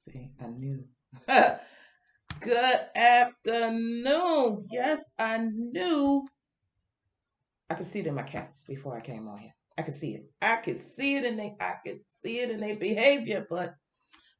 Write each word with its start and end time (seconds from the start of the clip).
See, 0.00 0.30
I 0.42 0.46
knew. 0.46 0.82
Good 2.40 2.80
afternoon. 2.96 4.66
Yes, 4.70 5.10
I 5.18 5.46
knew. 5.52 6.26
I 7.68 7.74
could 7.74 7.84
see 7.84 8.00
it 8.00 8.06
in 8.06 8.14
my 8.14 8.22
cats 8.22 8.64
before 8.64 8.96
I 8.96 9.02
came 9.02 9.28
on 9.28 9.36
here. 9.36 9.54
I 9.76 9.82
could 9.82 9.92
see 9.92 10.14
it. 10.14 10.24
I 10.40 10.56
could 10.56 10.78
see 10.78 11.16
it 11.16 11.26
in 11.26 11.36
they 11.36 11.54
I 11.60 11.74
could 11.84 12.00
see 12.02 12.40
it 12.40 12.50
in 12.50 12.60
their 12.60 12.76
behavior, 12.76 13.46
but 13.50 13.74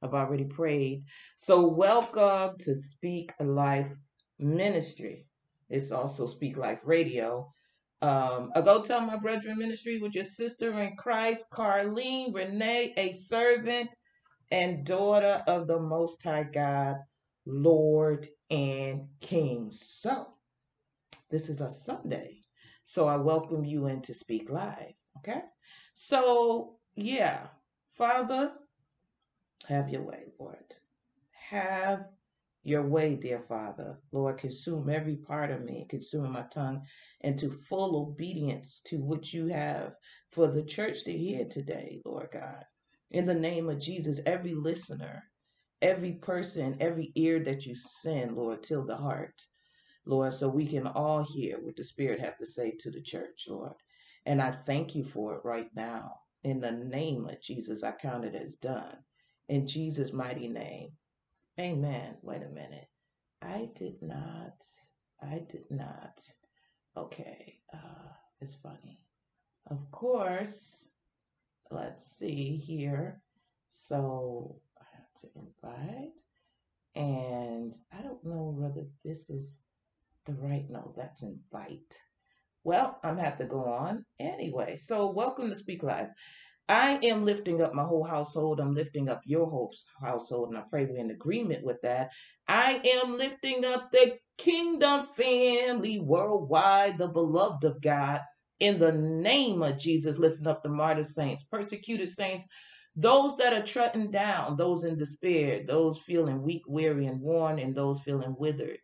I've 0.01 0.15
already 0.15 0.45
prayed. 0.45 1.05
So 1.37 1.67
welcome 1.67 2.57
to 2.61 2.75
Speak 2.75 3.35
Life 3.39 3.93
Ministry. 4.39 5.27
It's 5.69 5.91
also 5.91 6.27
Speak 6.27 6.57
Life 6.57 6.81
Radio. 6.85 7.53
Um, 8.01 8.51
I 8.57 8.63
go 8.63 8.83
tell 8.83 9.03
my 9.03 9.17
brethren 9.17 9.59
ministry 9.59 10.01
with 10.01 10.15
your 10.15 10.25
sister 10.25 10.81
in 10.81 10.97
Christ, 10.97 11.51
Carlene 11.53 12.35
Renee, 12.35 12.95
a 12.97 13.13
servant 13.13 13.95
and 14.51 14.85
daughter 14.85 15.43
of 15.47 15.67
the 15.67 15.79
Most 15.79 16.23
High 16.23 16.45
God, 16.45 16.97
Lord 17.47 18.29
and 18.51 19.09
King. 19.21 19.71
So, 19.71 20.27
this 21.31 21.49
is 21.49 21.61
a 21.61 21.71
Sunday. 21.71 22.39
So, 22.83 23.07
I 23.07 23.17
welcome 23.17 23.65
you 23.65 23.87
in 23.87 24.03
to 24.03 24.15
Speak 24.15 24.51
Life. 24.51 24.95
Okay? 25.19 25.43
So, 25.95 26.77
yeah, 26.95 27.47
Father, 27.93 28.53
have 29.69 29.89
your 29.91 30.03
way, 30.03 30.33
Lord. 30.39 30.75
Have 31.51 32.07
your 32.63 32.83
way, 32.83 33.17
dear 33.17 33.41
Father. 33.41 33.99
Lord, 34.13 34.39
consume 34.39 34.91
every 34.91 35.17
part 35.17 35.51
of 35.51 35.65
me, 35.65 35.87
consume 35.89 36.33
my 36.33 36.43
tongue 36.43 36.83
into 37.21 37.51
full 37.51 37.97
obedience 37.97 38.81
to 38.87 38.99
what 38.99 39.33
you 39.33 39.47
have 39.49 39.95
for 40.31 40.49
the 40.49 40.63
church 40.63 41.05
to 41.05 41.13
hear 41.13 41.45
today, 41.45 42.03
Lord 42.05 42.29
God. 42.33 42.65
In 43.11 43.27
the 43.27 43.35
name 43.35 43.69
of 43.69 43.81
Jesus, 43.81 44.21
every 44.27 44.55
listener, 44.55 45.25
every 45.83 46.13
person, 46.15 46.77
every 46.81 47.13
ear 47.17 47.41
that 47.45 47.67
you 47.67 47.75
send, 47.75 48.37
Lord, 48.37 48.63
till 48.63 48.85
the 48.85 48.97
heart, 48.97 49.43
Lord, 50.07 50.35
so 50.35 50.49
we 50.49 50.67
can 50.67 50.87
all 50.87 51.25
hear 51.25 51.59
what 51.61 51.77
the 51.77 51.85
Spirit 51.85 52.21
have 52.21 52.39
to 52.39 52.47
say 52.47 52.73
to 52.81 52.91
the 52.91 53.03
church, 53.03 53.47
Lord. 53.49 53.75
And 54.27 54.43
I 54.43 54.51
thank 54.53 54.95
you 54.95 55.05
for 55.05 55.37
it 55.37 55.43
right 55.45 55.69
now. 55.75 56.21
In 56.45 56.61
the 56.61 56.73
name 56.73 57.27
of 57.29 57.43
Jesus, 57.43 57.85
I 57.85 57.93
count 57.93 58.25
it 58.25 58.35
as 58.35 58.57
done. 58.57 58.97
In 59.49 59.67
Jesus' 59.67 60.13
mighty 60.13 60.49
name. 60.49 60.91
Amen. 61.61 62.17
Wait 62.23 62.43
a 62.43 62.49
minute. 62.49 62.89
I 63.43 63.71
did 63.77 64.03
not. 64.03 64.65
I 65.23 65.43
did 65.49 65.71
not. 65.71 66.21
Okay. 66.97 67.61
Uh, 67.75 68.13
it's 68.41 68.57
funny. 68.57 69.01
Of 69.71 69.91
course, 69.93 70.90
let's 71.71 72.05
see 72.05 72.57
here. 72.57 73.21
So 73.71 74.61
I 74.79 74.85
have 74.97 75.15
to 75.21 75.29
invite. 75.37 76.21
And 76.97 77.77
I 77.97 78.03
don't 78.03 78.25
know 78.25 78.55
whether 78.57 78.87
this 79.05 79.31
is 79.31 79.63
the 80.27 80.35
right, 80.35 80.69
no, 80.69 80.93
that's 80.97 81.23
invite. 81.23 82.01
Well, 82.65 82.99
I'm 83.03 83.17
have 83.19 83.39
to 83.39 83.45
go 83.45 83.65
on 83.65 84.05
anyway. 84.19 84.77
So 84.77 85.11
welcome 85.11 85.49
to 85.49 85.57
Speak 85.57 85.83
Life. 85.83 86.09
I 86.69 86.99
am 87.03 87.25
lifting 87.25 87.63
up 87.63 87.75
my 87.75 87.85
whole 87.85 88.05
household. 88.05 88.61
I'm 88.61 88.75
lifting 88.75 89.09
up 89.09 89.23
your 89.25 89.49
whole 89.49 89.73
household, 90.01 90.51
and 90.51 90.59
I 90.59 90.63
pray 90.71 90.85
we're 90.85 90.99
in 90.99 91.11
agreement 91.11 91.65
with 91.65 91.81
that. 91.83 92.11
I 92.49 92.81
am 92.85 93.19
lifting 93.19 93.65
up 93.65 93.91
the 93.91 94.19
kingdom 94.39 95.07
family 95.17 96.01
worldwide, 96.01 96.99
the 96.99 97.09
beloved 97.09 97.65
of 97.65 97.81
God 97.81 98.21
in 98.61 98.79
the 98.79 98.93
name 98.93 99.63
of 99.63 99.79
Jesus, 99.79 100.19
lifting 100.19 100.47
up 100.47 100.63
the 100.63 100.69
martyr 100.69 101.03
saints, 101.03 101.45
persecuted 101.45 102.09
saints, 102.09 102.47
those 102.97 103.37
that 103.37 103.53
are 103.53 103.63
trodden 103.63 104.11
down, 104.11 104.57
those 104.57 104.85
in 104.85 104.97
despair, 104.97 105.63
those 105.67 105.99
feeling 105.99 106.43
weak, 106.43 106.63
weary, 106.67 107.07
and 107.07 107.21
worn, 107.21 107.59
and 107.59 107.75
those 107.75 108.01
feeling 108.01 108.35
withered. 108.39 108.81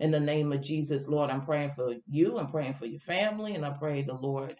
In 0.00 0.10
the 0.10 0.20
name 0.20 0.52
of 0.52 0.60
Jesus, 0.60 1.08
Lord, 1.08 1.30
I'm 1.30 1.40
praying 1.40 1.72
for 1.74 1.94
you. 2.08 2.38
I'm 2.38 2.48
praying 2.48 2.74
for 2.74 2.86
your 2.86 3.00
family, 3.00 3.54
and 3.54 3.64
I 3.64 3.70
pray 3.70 4.02
the 4.02 4.14
Lord 4.14 4.56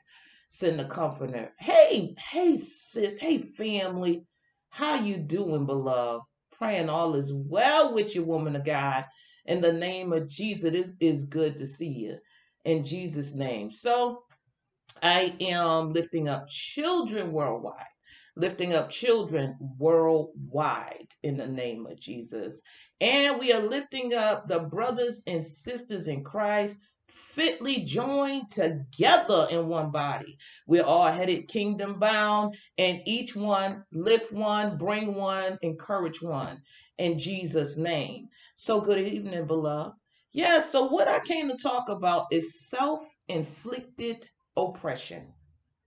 send 0.49 0.79
the 0.79 0.85
comforter. 0.85 1.51
Hey, 1.59 2.15
hey, 2.31 2.57
sis. 2.57 3.19
Hey, 3.19 3.39
family. 3.39 4.23
How 4.71 4.97
you 4.97 5.17
doing, 5.17 5.67
beloved? 5.67 6.25
Praying 6.53 6.89
all 6.89 7.17
is 7.17 7.33
well 7.33 7.93
with 7.93 8.15
you, 8.15 8.23
woman 8.23 8.57
of 8.57 8.65
God. 8.65 9.05
In 9.47 9.61
the 9.61 9.73
name 9.73 10.13
of 10.13 10.29
Jesus, 10.29 10.65
it 10.65 10.75
is, 10.75 10.93
is 11.01 11.25
good 11.25 11.59
to 11.59 11.67
see 11.67 11.89
you. 11.89 12.19
In 12.65 12.85
Jesus' 12.85 13.35
name. 13.35 13.71
So 13.71 14.23
I 15.03 15.35
am 15.41 15.93
lifting 15.93 16.29
up 16.29 16.49
children 16.49 17.33
worldwide, 17.33 17.85
lifting 18.37 18.75
up 18.75 18.91
children 18.91 19.57
worldwide 19.79 21.09
in 21.23 21.37
the 21.37 21.47
name 21.47 21.87
of 21.87 22.01
Jesus. 22.01 22.61
And 23.01 23.39
we 23.39 23.53
are 23.53 23.61
lifting 23.61 24.15
up 24.15 24.49
the 24.49 24.61
brothers 24.61 25.23
and 25.27 25.45
sisters 25.45 26.09
in 26.09 26.25
Christ 26.25 26.79
fitly 27.09 27.81
joined 27.81 28.49
together 28.51 29.47
in 29.51 29.69
one 29.69 29.91
body. 29.91 30.39
We're 30.67 30.85
all 30.85 31.11
headed 31.11 31.49
kingdom 31.49 31.99
bound, 31.99 32.57
and 32.79 33.01
each 33.07 33.37
one 33.37 33.85
lift 33.93 34.33
one, 34.33 34.79
bring 34.79 35.15
one, 35.15 35.59
encourage 35.63 36.23
one 36.23 36.63
in 36.99 37.19
Jesus' 37.19 37.77
name. 37.77 38.29
So, 38.57 38.81
good 38.81 38.99
evening, 38.99 39.47
beloved. 39.47 39.95
Yeah, 40.33 40.61
so 40.61 40.87
what 40.87 41.09
I 41.09 41.21
came 41.21 41.49
to 41.49 41.57
talk 41.57 41.89
about 41.89 42.27
is 42.33 42.69
self 42.69 43.05
inflicted 43.29 44.29
oppression. 44.57 45.33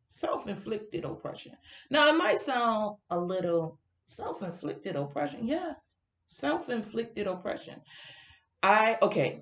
Self 0.10 0.48
inflicted 0.48 1.04
oppression. 1.04 1.54
Now, 1.90 2.10
it 2.10 2.18
might 2.18 2.40
sound 2.40 2.98
a 3.10 3.20
little 3.20 3.80
self 4.06 4.42
inflicted 4.42 4.96
oppression. 4.96 5.46
Yes, 5.46 5.98
self 6.28 6.70
inflicted 6.70 7.28
oppression. 7.28 7.82
I, 8.64 8.98
okay, 9.02 9.42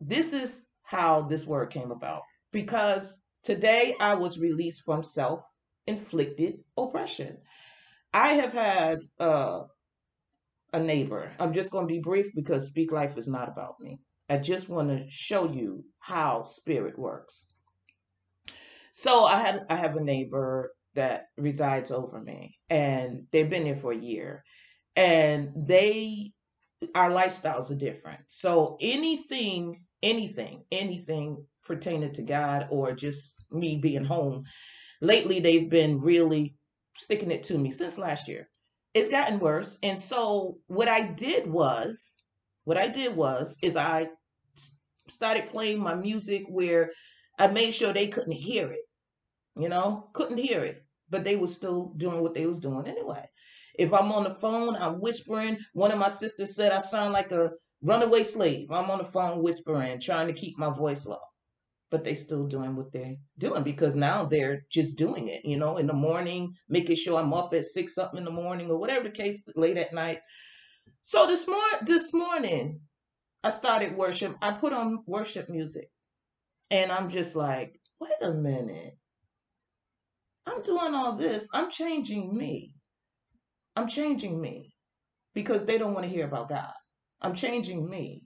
this 0.00 0.32
is 0.32 0.64
how 0.82 1.22
this 1.22 1.46
word 1.46 1.70
came 1.70 1.90
about 1.90 2.22
because 2.52 3.18
today 3.42 3.94
I 3.98 4.14
was 4.14 4.38
released 4.38 4.82
from 4.82 5.02
self 5.02 5.42
inflicted 5.86 6.58
oppression. 6.76 7.38
I 8.12 8.34
have 8.34 8.52
had 8.52 8.98
uh, 9.18 9.62
a 10.72 10.80
neighbor. 10.80 11.32
I'm 11.38 11.54
just 11.54 11.70
going 11.70 11.88
to 11.88 11.92
be 11.92 12.00
brief 12.00 12.26
because 12.34 12.66
Speak 12.66 12.92
Life 12.92 13.16
is 13.16 13.28
not 13.28 13.48
about 13.48 13.80
me. 13.80 13.98
I 14.28 14.38
just 14.38 14.68
want 14.68 14.88
to 14.88 15.04
show 15.08 15.50
you 15.50 15.84
how 15.98 16.44
spirit 16.44 16.98
works. 16.98 17.46
So 18.92 19.24
I 19.24 19.40
had 19.40 19.66
I 19.68 19.76
have 19.76 19.96
a 19.96 20.02
neighbor 20.02 20.72
that 20.94 21.26
resides 21.36 21.90
over 21.90 22.20
me, 22.20 22.56
and 22.68 23.24
they've 23.32 23.48
been 23.48 23.64
there 23.64 23.76
for 23.76 23.92
a 23.92 23.98
year, 23.98 24.44
and 24.94 25.50
they 25.56 26.32
our 26.94 27.10
lifestyles 27.10 27.70
are 27.70 27.76
different. 27.76 28.20
So 28.28 28.76
anything, 28.80 29.82
anything, 30.02 30.64
anything 30.72 31.44
pertaining 31.64 32.12
to 32.12 32.22
God 32.22 32.66
or 32.70 32.92
just 32.92 33.32
me 33.50 33.78
being 33.78 34.04
home, 34.04 34.44
lately 35.00 35.40
they've 35.40 35.70
been 35.70 36.00
really 36.00 36.56
sticking 36.98 37.30
it 37.30 37.44
to 37.44 37.58
me 37.58 37.70
since 37.70 37.98
last 37.98 38.28
year. 38.28 38.48
It's 38.94 39.08
gotten 39.08 39.38
worse. 39.38 39.78
And 39.82 39.98
so 39.98 40.58
what 40.66 40.88
I 40.88 41.00
did 41.00 41.46
was, 41.46 42.22
what 42.64 42.76
I 42.76 42.88
did 42.88 43.16
was, 43.16 43.56
is 43.62 43.76
I 43.76 44.08
started 45.08 45.50
playing 45.50 45.80
my 45.80 45.94
music 45.94 46.44
where 46.48 46.90
I 47.38 47.48
made 47.48 47.74
sure 47.74 47.92
they 47.92 48.08
couldn't 48.08 48.32
hear 48.32 48.70
it. 48.70 48.82
You 49.56 49.68
know, 49.68 50.08
couldn't 50.14 50.38
hear 50.38 50.60
it, 50.60 50.82
but 51.10 51.24
they 51.24 51.36
were 51.36 51.46
still 51.46 51.92
doing 51.96 52.22
what 52.22 52.34
they 52.34 52.46
was 52.46 52.58
doing 52.60 52.86
anyway. 52.86 53.28
If 53.78 53.92
I'm 53.92 54.12
on 54.12 54.24
the 54.24 54.34
phone, 54.34 54.76
I'm 54.76 55.00
whispering. 55.00 55.58
One 55.72 55.90
of 55.90 55.98
my 55.98 56.08
sisters 56.08 56.54
said 56.54 56.72
I 56.72 56.78
sound 56.78 57.12
like 57.12 57.32
a 57.32 57.50
runaway 57.82 58.22
slave. 58.24 58.70
I'm 58.70 58.90
on 58.90 58.98
the 58.98 59.04
phone 59.04 59.42
whispering, 59.42 60.00
trying 60.00 60.26
to 60.28 60.32
keep 60.32 60.58
my 60.58 60.70
voice 60.70 61.06
low. 61.06 61.18
But 61.90 62.04
they 62.04 62.14
still 62.14 62.46
doing 62.46 62.74
what 62.76 62.92
they're 62.92 63.16
doing 63.36 63.62
because 63.62 63.94
now 63.94 64.24
they're 64.24 64.64
just 64.70 64.96
doing 64.96 65.28
it, 65.28 65.44
you 65.44 65.58
know, 65.58 65.76
in 65.76 65.86
the 65.86 65.92
morning, 65.92 66.54
making 66.68 66.96
sure 66.96 67.18
I'm 67.20 67.34
up 67.34 67.52
at 67.52 67.66
six 67.66 67.94
something 67.94 68.18
in 68.18 68.24
the 68.24 68.30
morning 68.30 68.70
or 68.70 68.78
whatever 68.78 69.04
the 69.04 69.10
case, 69.10 69.44
late 69.56 69.76
at 69.76 69.92
night. 69.92 70.20
So 71.02 71.26
this 71.26 71.46
morning, 71.46 71.80
this 71.84 72.14
morning, 72.14 72.80
I 73.44 73.50
started 73.50 73.96
worship. 73.96 74.36
I 74.40 74.52
put 74.52 74.72
on 74.72 75.02
worship 75.06 75.50
music, 75.50 75.90
and 76.72 76.90
I'm 76.90 77.10
just 77.10 77.36
like, 77.36 77.78
wait 78.00 78.10
a 78.22 78.32
minute. 78.32 78.96
I'm 80.46 80.62
doing 80.62 80.94
all 80.94 81.14
this. 81.14 81.46
I'm 81.52 81.70
changing 81.70 82.34
me. 82.36 82.72
I'm 83.76 83.86
changing 83.86 84.40
me 84.40 84.74
because 85.34 85.66
they 85.66 85.76
don't 85.76 85.92
want 85.92 86.04
to 86.04 86.10
hear 86.10 86.24
about 86.24 86.48
God. 86.48 86.72
I'm 87.20 87.34
changing 87.34 87.88
me 87.88 88.24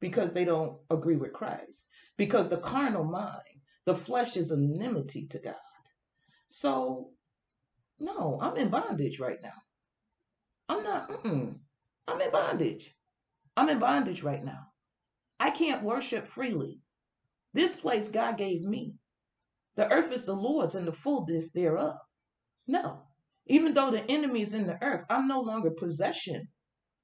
because 0.00 0.32
they 0.32 0.44
don't 0.44 0.78
agree 0.90 1.16
with 1.16 1.32
Christ. 1.32 1.88
Because 2.16 2.48
the 2.48 2.58
carnal 2.58 3.04
mind, 3.04 3.42
the 3.84 3.96
flesh 3.96 4.36
is 4.36 4.52
enmity 4.52 5.26
to 5.30 5.38
God. 5.40 5.54
So, 6.46 7.10
no, 7.98 8.38
I'm 8.40 8.56
in 8.56 8.68
bondage 8.68 9.18
right 9.18 9.38
now. 9.42 9.58
I'm 10.68 10.84
not, 10.84 11.10
mm-mm. 11.10 11.58
I'm 12.06 12.20
in 12.20 12.30
bondage. 12.30 12.94
I'm 13.56 13.68
in 13.68 13.80
bondage 13.80 14.22
right 14.22 14.44
now. 14.44 14.68
I 15.40 15.50
can't 15.50 15.82
worship 15.82 16.28
freely. 16.28 16.80
This 17.54 17.74
place 17.74 18.08
God 18.08 18.36
gave 18.36 18.62
me. 18.62 18.94
The 19.76 19.90
earth 19.90 20.12
is 20.12 20.24
the 20.24 20.34
Lord's 20.34 20.74
and 20.74 20.86
the 20.86 20.92
fullness 20.92 21.52
thereof. 21.52 21.96
No. 22.66 23.02
Even 23.46 23.74
though 23.74 23.90
the 23.90 24.04
enemy 24.10 24.42
is 24.42 24.54
in 24.54 24.66
the 24.66 24.82
earth, 24.82 25.04
I'm 25.08 25.28
no 25.28 25.40
longer 25.40 25.70
possession 25.70 26.48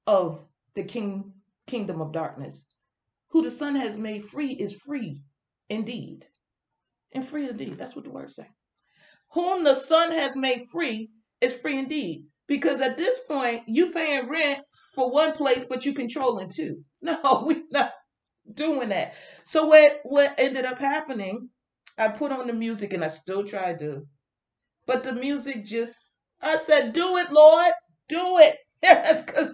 of 0.05 0.45
the 0.75 0.83
king 0.83 1.33
kingdom 1.67 2.01
of 2.01 2.11
darkness. 2.11 2.65
Who 3.29 3.41
the 3.41 3.51
Son 3.51 3.75
has 3.75 3.97
made 3.97 4.29
free 4.29 4.51
is 4.51 4.73
free 4.73 5.21
indeed. 5.69 6.27
And 7.11 7.27
free 7.27 7.49
indeed. 7.49 7.77
That's 7.77 7.95
what 7.95 8.05
the 8.05 8.11
word 8.11 8.29
says. 8.29 8.45
Whom 9.33 9.63
the 9.63 9.75
Son 9.75 10.11
has 10.11 10.35
made 10.35 10.67
free 10.71 11.09
is 11.41 11.55
free 11.55 11.79
indeed. 11.79 12.25
Because 12.47 12.81
at 12.81 12.97
this 12.97 13.19
point, 13.27 13.63
you 13.67 13.91
paying 13.91 14.29
rent 14.29 14.59
for 14.93 15.11
one 15.11 15.33
place, 15.33 15.65
but 15.67 15.85
you 15.85 15.93
controlling 15.93 16.49
two. 16.49 16.83
No, 17.01 17.43
we're 17.45 17.63
not 17.71 17.91
doing 18.53 18.89
that. 18.89 19.13
So 19.43 19.65
what 19.67 19.99
what 20.03 20.35
ended 20.39 20.65
up 20.65 20.79
happening, 20.79 21.49
I 21.97 22.09
put 22.09 22.31
on 22.31 22.47
the 22.47 22.53
music 22.53 22.93
and 22.93 23.03
I 23.03 23.07
still 23.07 23.43
try 23.43 23.73
to, 23.75 24.05
but 24.85 25.03
the 25.03 25.13
music 25.13 25.65
just 25.65 26.17
I 26.41 26.57
said, 26.57 26.93
do 26.93 27.17
it, 27.17 27.31
Lord, 27.31 27.73
do 28.07 28.37
it. 28.39 28.57
That's 28.81 29.23
because 29.23 29.53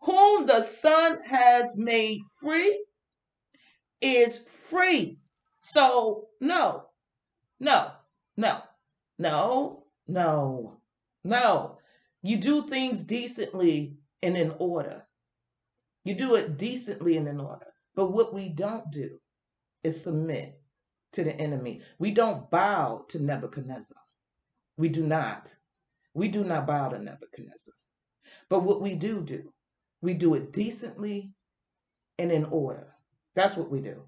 whom 0.00 0.46
the 0.46 0.62
Son 0.62 1.20
has 1.24 1.76
made 1.76 2.20
free 2.40 2.84
is 4.00 4.38
free. 4.68 5.18
So 5.60 6.28
no, 6.40 6.86
no, 7.58 7.92
no, 8.36 8.62
no, 9.18 9.84
no, 10.08 10.80
no. 11.24 11.78
You 12.22 12.36
do 12.38 12.66
things 12.66 13.02
decently 13.02 13.96
and 14.22 14.36
in 14.36 14.54
order. 14.58 15.06
You 16.04 16.14
do 16.14 16.34
it 16.36 16.56
decently 16.56 17.16
and 17.16 17.28
in 17.28 17.40
order. 17.40 17.69
But 17.94 18.12
what 18.12 18.34
we 18.34 18.48
don't 18.48 18.90
do 18.90 19.20
is 19.82 20.02
submit 20.02 20.60
to 21.12 21.24
the 21.24 21.34
enemy. 21.36 21.82
We 21.98 22.12
don't 22.12 22.50
bow 22.50 23.04
to 23.08 23.18
Nebuchadnezzar. 23.18 23.98
We 24.76 24.88
do 24.88 25.04
not. 25.06 25.54
We 26.14 26.28
do 26.28 26.44
not 26.44 26.66
bow 26.66 26.88
to 26.90 26.98
Nebuchadnezzar. 26.98 27.74
But 28.48 28.60
what 28.64 28.80
we 28.80 28.94
do 28.94 29.22
do, 29.22 29.52
we 30.02 30.14
do 30.14 30.34
it 30.34 30.52
decently 30.52 31.32
and 32.18 32.32
in 32.32 32.44
order. 32.46 32.94
That's 33.34 33.56
what 33.56 33.70
we 33.70 33.80
do. 33.80 34.02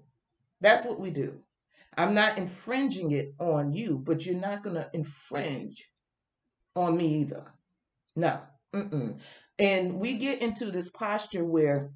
That's 0.61 0.85
what 0.85 0.99
we 0.99 1.11
do. 1.11 1.39
I'm 1.97 2.13
not 2.13 2.37
infringing 2.37 3.11
it 3.11 3.35
on 3.39 3.73
you, 3.73 3.97
but 3.97 4.25
you're 4.25 4.35
not 4.35 4.63
going 4.63 4.75
to 4.75 4.89
infringe 4.93 5.85
on 6.75 6.97
me 6.97 7.21
either. 7.21 7.45
No. 8.15 8.41
Mm-mm. 8.73 9.19
And 9.59 9.99
we 9.99 10.15
get 10.15 10.41
into 10.41 10.71
this 10.71 10.89
posture 10.89 11.45
where 11.45 11.91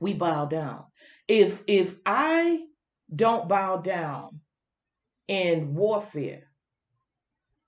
we 0.00 0.14
bow 0.14 0.46
down. 0.46 0.84
If 1.28 1.62
if 1.66 1.96
I 2.04 2.64
don't 3.14 3.48
bow 3.48 3.78
down 3.78 4.40
in 5.28 5.74
warfare, 5.74 6.44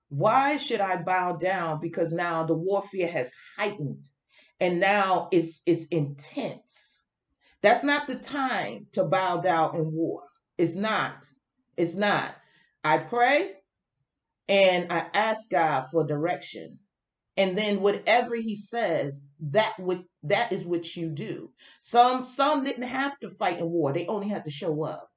why 0.09 0.57
should 0.57 0.81
I 0.81 0.97
bow 0.97 1.35
down? 1.37 1.81
Because 1.81 2.13
now 2.13 2.45
the 2.45 2.55
warfare 2.55 3.09
has 3.09 3.33
heightened 3.57 4.09
and 4.61 4.81
now 4.81 5.29
it's 5.33 5.63
it's 5.67 5.87
intense. 5.89 7.07
That's 7.63 7.85
not 7.85 8.09
the 8.09 8.17
time 8.17 8.87
to 8.93 9.05
bow 9.05 9.39
down 9.39 9.77
in 9.77 9.93
war. 9.93 10.23
It's 10.59 10.75
not. 10.75 11.27
It's 11.77 11.97
not. 11.97 12.35
I 12.85 12.99
pray 12.99 13.53
and 14.49 14.93
I 14.93 15.07
ask 15.15 15.51
God 15.51 15.87
for 15.93 16.05
direction 16.05 16.79
and 17.37 17.57
then 17.57 17.81
whatever 17.81 18.35
he 18.37 18.55
says 18.55 19.27
that 19.41 19.73
would 19.79 20.05
that 20.25 20.53
is 20.53 20.65
what 20.65 20.97
you 20.97 21.09
do. 21.09 21.51
Some 21.81 22.27
some 22.27 22.63
didn't 22.63 22.85
have 22.85 23.19
to 23.21 23.31
fight 23.31 23.59
in 23.59 23.71
war. 23.71 23.93
They 23.93 24.07
only 24.07 24.29
had 24.29 24.45
to 24.45 24.51
show 24.51 24.85
up. 24.85 25.09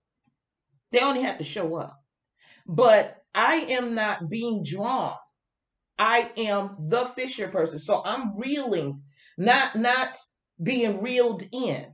They 0.91 1.00
only 1.01 1.23
had 1.23 1.38
to 1.39 1.44
show 1.44 1.75
up. 1.75 1.97
But 2.65 3.17
i 3.33 3.56
am 3.56 3.95
not 3.95 4.29
being 4.29 4.63
drawn. 4.63 5.15
I 6.00 6.31
am 6.38 6.75
the 6.89 7.06
fisher 7.07 7.50
person. 7.50 7.79
So 7.79 8.01
i'm 8.06 8.38
reeling 8.38 9.01
not 9.38 9.75
not 9.75 10.15
being 10.61 11.01
reeled 11.01 11.44
in. 11.51 11.94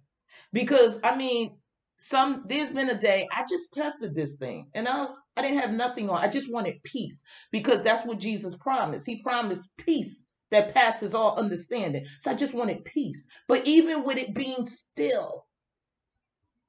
Because 0.54 1.00
i 1.04 1.16
mean 1.16 1.58
some 1.98 2.46
there's 2.48 2.70
been 2.70 2.90
a 2.90 2.98
day 2.98 3.28
i 3.32 3.46
just 3.48 3.74
tested 3.74 4.16
this 4.16 4.36
thing 4.36 4.68
and 4.74 4.88
i 4.88 5.06
I 5.38 5.42
didn't 5.42 5.60
have 5.60 5.72
nothing 5.72 6.10
on. 6.10 6.22
I 6.22 6.28
just 6.28 6.52
wanted 6.52 6.84
peace 6.84 7.24
because 7.52 7.82
that's 7.82 8.06
what 8.06 8.20
Jesus 8.20 8.56
promised. 8.56 9.06
He 9.06 9.22
promised 9.24 9.70
peace 9.78 10.28
that 10.52 10.74
passes 10.74 11.16
all 11.16 11.40
understanding. 11.40 12.06
So 12.20 12.32
I 12.32 12.34
just 12.36 12.54
wanted 12.54 12.84
peace. 12.86 13.28
But 13.48 13.66
even 13.66 14.04
with 14.04 14.18
it 14.18 14.36
being 14.36 14.66
still, 14.66 15.46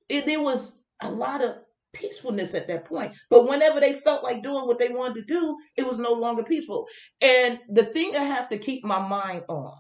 it, 0.09 0.27
there 0.27 0.41
was 0.41 0.79
a 1.03 1.11
lot 1.11 1.43
of 1.43 1.57
peacefulness 1.93 2.55
at 2.55 2.69
that 2.69 2.85
point. 2.85 3.15
But 3.29 3.49
whenever 3.49 3.81
they 3.81 3.95
felt 3.95 4.23
like 4.23 4.43
doing 4.43 4.67
what 4.67 4.79
they 4.79 4.89
wanted 4.89 5.27
to 5.27 5.35
do, 5.35 5.57
it 5.77 5.87
was 5.87 5.99
no 5.99 6.13
longer 6.13 6.45
peaceful. 6.45 6.87
And 7.21 7.59
the 7.69 7.85
thing 7.85 8.17
I 8.17 8.25
have 8.25 8.49
to 8.51 8.59
keep 8.59 8.85
my 8.85 9.01
mind 9.07 9.45
on, 9.49 9.75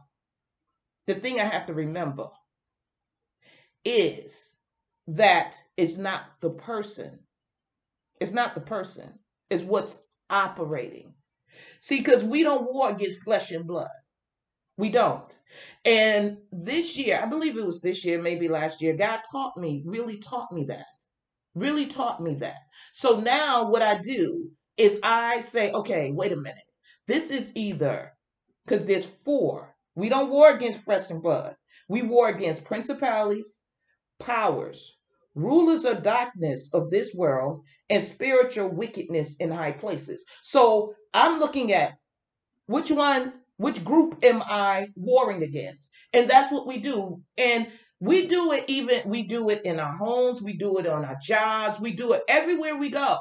the 1.07 1.15
thing 1.15 1.41
I 1.41 1.45
have 1.45 1.67
to 1.67 1.75
remember 1.75 2.29
is 3.85 4.57
that 5.09 5.57
it's 5.77 5.97
not 5.97 6.25
the 6.41 6.51
person 6.51 7.19
it's 8.23 8.33
not 8.33 8.55
the 8.55 8.61
person, 8.61 9.13
it's 9.51 9.63
what's 9.63 9.99
operating. 10.31 11.13
See, 11.81 11.99
because 11.99 12.25
we 12.25 12.43
don't 12.43 12.73
war 12.73 12.91
against 12.91 13.23
flesh 13.23 13.51
and 13.51 13.67
blood. 13.67 13.91
We 14.79 14.89
don't. 14.89 15.39
And 15.85 16.39
this 16.51 16.97
year, 16.97 17.21
I 17.23 17.27
believe 17.27 17.59
it 17.59 17.67
was 17.67 17.81
this 17.83 18.05
year, 18.05 18.23
maybe 18.23 18.49
last 18.49 18.81
year, 18.81 18.97
God 18.97 19.21
taught 19.31 19.57
me, 19.59 19.83
really 19.85 20.17
taught 20.17 20.51
me 20.53 20.65
that. 20.65 20.87
Really 21.55 21.87
taught 21.87 22.23
me 22.23 22.35
that. 22.37 22.61
So 22.93 23.21
now 23.21 23.69
what 23.69 23.83
I 23.83 23.99
do 23.99 24.51
is 24.79 24.99
I 25.03 25.41
say, 25.41 25.71
okay, 25.73 26.11
wait 26.13 26.33
a 26.33 26.37
minute. 26.37 26.65
This 27.07 27.31
is 27.31 27.53
either, 27.55 28.13
because 28.65 28.87
there's 28.87 29.05
four. 29.05 29.75
We 29.95 30.09
don't 30.09 30.31
war 30.31 30.51
against 30.51 30.81
flesh 30.81 31.11
and 31.11 31.23
blood. 31.23 31.55
We 31.89 32.01
war 32.01 32.29
against 32.29 32.65
principalities, 32.65 33.61
powers, 34.19 34.97
rulers 35.35 35.85
of 35.85 36.03
darkness 36.03 36.71
of 36.73 36.91
this 36.91 37.15
world 37.15 37.65
and 37.89 38.03
spiritual 38.03 38.69
wickedness 38.69 39.37
in 39.37 39.51
high 39.51 39.73
places. 39.73 40.25
So 40.43 40.95
I'm 41.15 41.41
looking 41.41 41.73
at 41.73 41.95
which 42.67 42.91
one, 42.91 43.33
which 43.57 43.85
group 43.85 44.19
am 44.23 44.43
I 44.43 44.89
warring 44.95 45.43
against? 45.43 45.91
And 46.13 46.29
that's 46.29 46.53
what 46.53 46.67
we 46.67 46.79
do. 46.79 47.23
And 47.39 47.69
we 48.01 48.27
do 48.27 48.53
it 48.53 48.65
even, 48.67 49.03
we 49.07 49.23
do 49.23 49.49
it 49.51 49.63
in 49.65 49.79
our 49.79 49.97
homes, 49.97 50.43
we 50.43 50.55
do 50.55 50.79
it 50.79 50.87
on 50.87 51.05
our 51.05 51.17
jobs, 51.23 51.79
we 51.79 51.93
do 51.93 52.13
it 52.13 52.23
everywhere 52.29 52.77
we 52.77 52.91
go. 52.91 53.19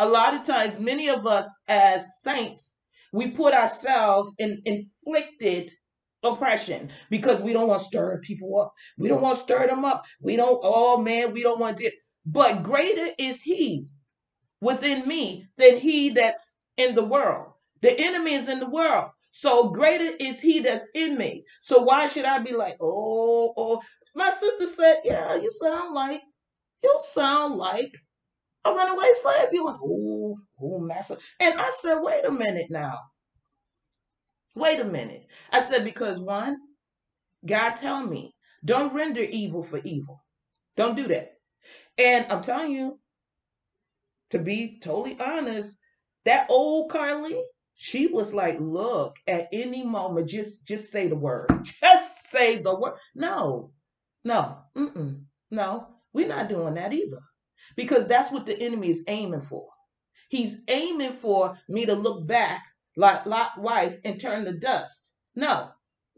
A 0.00 0.08
lot 0.08 0.34
of 0.34 0.42
times, 0.42 0.78
many 0.78 1.08
of 1.08 1.26
us 1.26 1.48
as 1.68 2.20
saints, 2.20 2.76
we 3.12 3.30
put 3.30 3.54
ourselves 3.54 4.34
in 4.38 4.60
inflicted 4.64 5.70
oppression 6.22 6.90
because 7.10 7.40
we 7.40 7.52
don't 7.52 7.68
want 7.68 7.80
to 7.80 7.86
stir 7.86 8.20
people 8.24 8.60
up. 8.60 8.72
We 8.98 9.08
don't 9.08 9.22
want 9.22 9.36
to 9.36 9.42
stir 9.42 9.66
them 9.66 9.84
up. 9.84 10.04
We 10.20 10.36
don't, 10.36 10.60
oh 10.62 10.98
man, 10.98 11.32
we 11.32 11.42
don't 11.42 11.60
want 11.60 11.78
to. 11.78 11.90
But 12.26 12.62
greater 12.62 13.12
is 13.18 13.40
he 13.40 13.86
within 14.60 15.06
me 15.06 15.46
than 15.56 15.78
he 15.78 16.10
that's 16.10 16.56
in 16.76 16.94
the 16.94 17.04
world. 17.04 17.52
The 17.80 17.98
enemy 17.98 18.34
is 18.34 18.48
in 18.48 18.60
the 18.60 18.68
world. 18.68 19.10
So 19.30 19.70
greater 19.70 20.16
is 20.18 20.40
he 20.40 20.60
that's 20.60 20.88
in 20.94 21.16
me. 21.16 21.44
So 21.60 21.82
why 21.82 22.08
should 22.08 22.24
I 22.24 22.40
be 22.40 22.52
like, 22.52 22.76
oh, 22.80 23.52
oh. 23.56 23.80
My 24.14 24.30
sister 24.30 24.66
said, 24.66 24.96
yeah, 25.04 25.36
you 25.36 25.50
sound 25.52 25.94
like, 25.94 26.22
you 26.82 26.98
sound 27.00 27.54
like 27.54 27.92
a 28.64 28.72
runaway 28.72 29.10
slave. 29.22 29.48
You're 29.52 29.66
like, 29.66 29.80
oh, 29.82 30.38
oh, 30.60 30.78
master. 30.80 31.16
And 31.38 31.60
I 31.60 31.70
said, 31.70 32.00
wait 32.00 32.24
a 32.24 32.32
minute 32.32 32.66
now. 32.70 32.98
Wait 34.54 34.80
a 34.80 34.84
minute. 34.84 35.26
I 35.52 35.60
said, 35.60 35.84
because 35.84 36.20
one, 36.20 36.58
God 37.46 37.72
tell 37.76 38.04
me, 38.04 38.34
don't 38.64 38.94
render 38.94 39.22
evil 39.22 39.62
for 39.62 39.78
evil. 39.78 40.24
Don't 40.76 40.96
do 40.96 41.06
that. 41.08 41.34
And 41.96 42.26
I'm 42.30 42.42
telling 42.42 42.72
you, 42.72 42.98
to 44.30 44.38
be 44.38 44.78
totally 44.80 45.18
honest, 45.20 45.78
that 46.24 46.46
old 46.50 46.90
Carly, 46.90 47.40
she 47.74 48.06
was 48.08 48.34
like, 48.34 48.58
look, 48.60 49.16
at 49.26 49.48
any 49.52 49.84
moment, 49.84 50.28
just 50.28 50.66
just 50.66 50.90
say 50.90 51.08
the 51.08 51.16
word. 51.16 51.48
Just 51.80 52.28
say 52.30 52.58
the 52.58 52.74
word. 52.76 52.94
No, 53.14 53.72
no, 54.24 54.58
mm-mm, 54.76 55.22
no, 55.50 55.86
we're 56.12 56.28
not 56.28 56.48
doing 56.48 56.74
that 56.74 56.92
either. 56.92 57.20
Because 57.76 58.06
that's 58.06 58.30
what 58.30 58.46
the 58.46 58.60
enemy 58.60 58.88
is 58.90 59.04
aiming 59.08 59.42
for. 59.42 59.68
He's 60.28 60.60
aiming 60.68 61.14
for 61.14 61.56
me 61.68 61.86
to 61.86 61.94
look 61.94 62.26
back 62.26 62.62
like 62.98 63.26
Lot 63.26 63.52
wife 63.60 63.96
and 64.04 64.20
turn 64.20 64.44
to 64.44 64.58
dust. 64.58 65.12
No, 65.36 65.70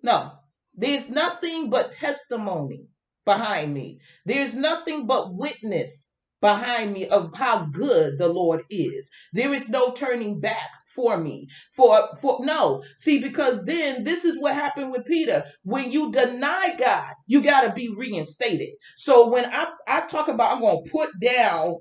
no. 0.02 0.32
There's 0.74 1.10
nothing 1.10 1.70
but 1.70 1.92
testimony 1.92 2.86
behind 3.26 3.74
me. 3.74 4.00
There's 4.26 4.56
nothing 4.56 5.06
but 5.06 5.34
witness 5.34 6.12
behind 6.40 6.94
me 6.94 7.06
of 7.08 7.34
how 7.34 7.66
good 7.66 8.18
the 8.18 8.28
Lord 8.28 8.62
is. 8.70 9.10
There 9.34 9.54
is 9.54 9.68
no 9.68 9.92
turning 9.92 10.40
back 10.40 10.70
for 10.94 11.18
me. 11.18 11.48
For 11.76 12.08
for 12.22 12.38
no. 12.44 12.82
See 12.96 13.20
because 13.20 13.64
then 13.66 14.04
this 14.04 14.24
is 14.24 14.40
what 14.40 14.54
happened 14.54 14.90
with 14.90 15.04
Peter. 15.06 15.44
When 15.64 15.92
you 15.92 16.10
deny 16.12 16.76
God, 16.78 17.14
you 17.26 17.42
got 17.42 17.62
to 17.62 17.74
be 17.74 17.94
reinstated. 17.94 18.70
So 18.96 19.28
when 19.28 19.44
I 19.46 19.72
I 19.86 20.00
talk 20.06 20.28
about 20.28 20.52
I'm 20.54 20.60
going 20.62 20.84
to 20.84 20.90
put 20.90 21.10
down 21.20 21.76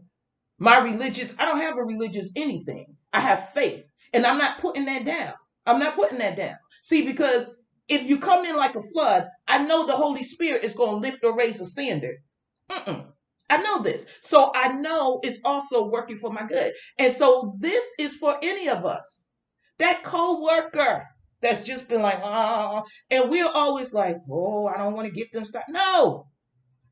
my 0.59 0.79
religious 0.79 1.33
I 1.39 1.45
don't 1.45 1.61
have 1.61 1.77
a 1.77 1.83
religious 1.83 2.33
anything. 2.35 2.95
I 3.13 3.21
have 3.21 3.53
faith. 3.53 3.85
And 4.13 4.25
I'm 4.25 4.37
not 4.37 4.59
putting 4.59 4.85
that 4.85 5.05
down. 5.05 5.33
I'm 5.65 5.79
not 5.79 5.95
putting 5.95 6.19
that 6.19 6.35
down. 6.35 6.55
See, 6.81 7.05
because 7.05 7.49
if 7.87 8.03
you 8.03 8.19
come 8.19 8.45
in 8.45 8.55
like 8.55 8.75
a 8.75 8.81
flood, 8.81 9.27
I 9.47 9.59
know 9.59 9.85
the 9.85 9.95
Holy 9.95 10.23
Spirit 10.23 10.63
is 10.63 10.75
going 10.75 10.91
to 10.91 11.07
lift 11.07 11.23
or 11.23 11.35
raise 11.35 11.59
a 11.59 11.65
standard. 11.65 12.17
Mm-mm. 12.69 13.07
I 13.49 13.57
know 13.57 13.81
this. 13.81 14.05
So 14.21 14.51
I 14.53 14.73
know 14.73 15.19
it's 15.23 15.41
also 15.43 15.89
working 15.89 16.17
for 16.17 16.31
my 16.31 16.45
good. 16.45 16.73
And 16.99 17.11
so 17.11 17.55
this 17.59 17.83
is 17.97 18.15
for 18.15 18.37
any 18.43 18.69
of 18.69 18.85
us. 18.85 19.27
That 19.79 20.03
co-worker 20.03 21.05
that's 21.41 21.65
just 21.65 21.87
been 21.87 22.01
like, 22.01 22.19
oh, 22.21 22.83
and 23.09 23.29
we're 23.29 23.49
always 23.49 23.93
like, 23.93 24.17
oh, 24.29 24.67
I 24.67 24.77
don't 24.77 24.93
want 24.93 25.07
to 25.07 25.13
get 25.13 25.31
them 25.31 25.45
started. 25.45 25.71
No. 25.71 26.27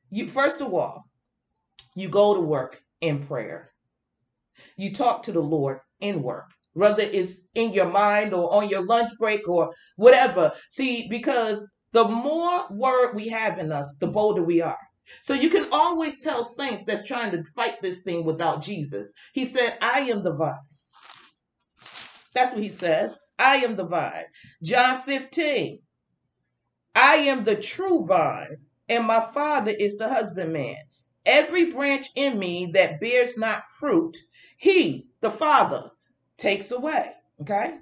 You 0.10 0.30
first 0.30 0.62
of 0.62 0.74
all, 0.74 1.04
you 1.96 2.10
go 2.10 2.34
to 2.34 2.42
work 2.42 2.82
in 3.02 3.26
prayer. 3.26 3.72
You 4.78 4.94
talk 4.94 5.24
to 5.24 5.32
the 5.32 5.42
Lord 5.42 5.80
in 6.00 6.24
work, 6.24 6.50
whether 6.78 7.02
it's 7.02 7.40
in 7.56 7.74
your 7.74 7.90
mind 7.90 8.34
or 8.34 8.54
on 8.54 8.70
your 8.70 8.86
lunch 8.86 9.10
break 9.18 9.48
or 9.48 9.74
whatever. 9.96 10.52
See, 10.70 11.08
because 11.10 11.68
the 11.92 12.08
more 12.08 12.68
word 12.70 13.16
we 13.16 13.30
have 13.30 13.58
in 13.58 13.72
us, 13.72 13.96
the 14.00 14.06
bolder 14.06 14.44
we 14.44 14.62
are. 14.62 14.78
So 15.22 15.34
you 15.34 15.50
can 15.50 15.70
always 15.72 16.20
tell 16.20 16.44
saints 16.44 16.86
that's 16.86 17.08
trying 17.08 17.32
to 17.32 17.44
fight 17.56 17.82
this 17.82 18.00
thing 18.04 18.24
without 18.24 18.62
Jesus. 18.62 19.12
He 19.34 19.44
said, 19.44 19.78
I 19.82 20.02
am 20.02 20.22
the 20.22 20.34
vine. 20.34 20.54
That's 22.36 22.52
what 22.52 22.62
he 22.62 22.70
says. 22.70 23.18
I 23.40 23.56
am 23.58 23.76
the 23.76 23.86
vine. 23.86 24.26
John 24.62 25.02
15. 25.02 25.80
I 26.94 27.16
am 27.16 27.44
the 27.44 27.56
true 27.56 28.06
vine, 28.06 28.58
and 28.88 29.06
my 29.06 29.22
Father 29.34 29.72
is 29.72 29.98
the 29.98 30.10
husbandman. 30.10 30.78
Every 31.26 31.72
branch 31.72 32.08
in 32.16 32.38
me 32.38 32.70
that 32.74 33.02
bears 33.02 33.36
not 33.36 33.64
fruit, 33.80 34.16
he, 34.58 35.08
the 35.22 35.32
Father, 35.32 35.90
takes 36.38 36.72
away. 36.72 37.12
Okay? 37.42 37.78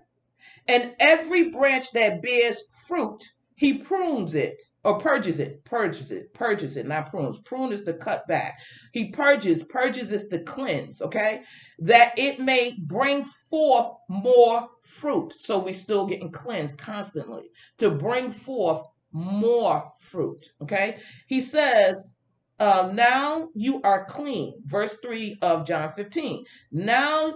And 0.67 0.95
every 0.99 1.49
branch 1.49 1.91
that 1.91 2.21
bears 2.21 2.61
fruit, 2.87 3.23
he 3.55 3.77
prunes 3.77 4.35
it 4.35 4.61
or 4.83 4.99
purges 4.99 5.39
it, 5.39 5.63
purges 5.63 6.11
it, 6.11 6.33
purges 6.33 6.75
it, 6.75 6.85
not 6.85 7.09
prunes. 7.09 7.39
Prune 7.39 7.71
is 7.71 7.83
to 7.83 7.93
cut 7.93 8.27
back. 8.27 8.59
He 8.91 9.09
purges, 9.09 9.63
purges 9.63 10.11
is 10.11 10.27
to 10.27 10.39
cleanse, 10.39 11.01
okay? 11.01 11.43
That 11.79 12.13
it 12.17 12.39
may 12.39 12.75
bring 12.77 13.23
forth 13.49 13.87
more 14.09 14.67
fruit. 14.83 15.35
So 15.39 15.57
we're 15.57 15.73
still 15.73 16.05
getting 16.05 16.31
cleansed 16.31 16.77
constantly 16.77 17.49
to 17.77 17.89
bring 17.89 18.31
forth 18.31 18.81
more 19.13 19.89
fruit, 19.99 20.45
okay? 20.61 20.97
He 21.27 21.39
says, 21.39 22.15
um, 22.59 22.95
now 22.95 23.49
you 23.53 23.81
are 23.83 24.05
clean. 24.05 24.61
Verse 24.65 24.95
3 25.01 25.37
of 25.41 25.65
John 25.65 25.91
15. 25.93 26.45
Now 26.71 27.35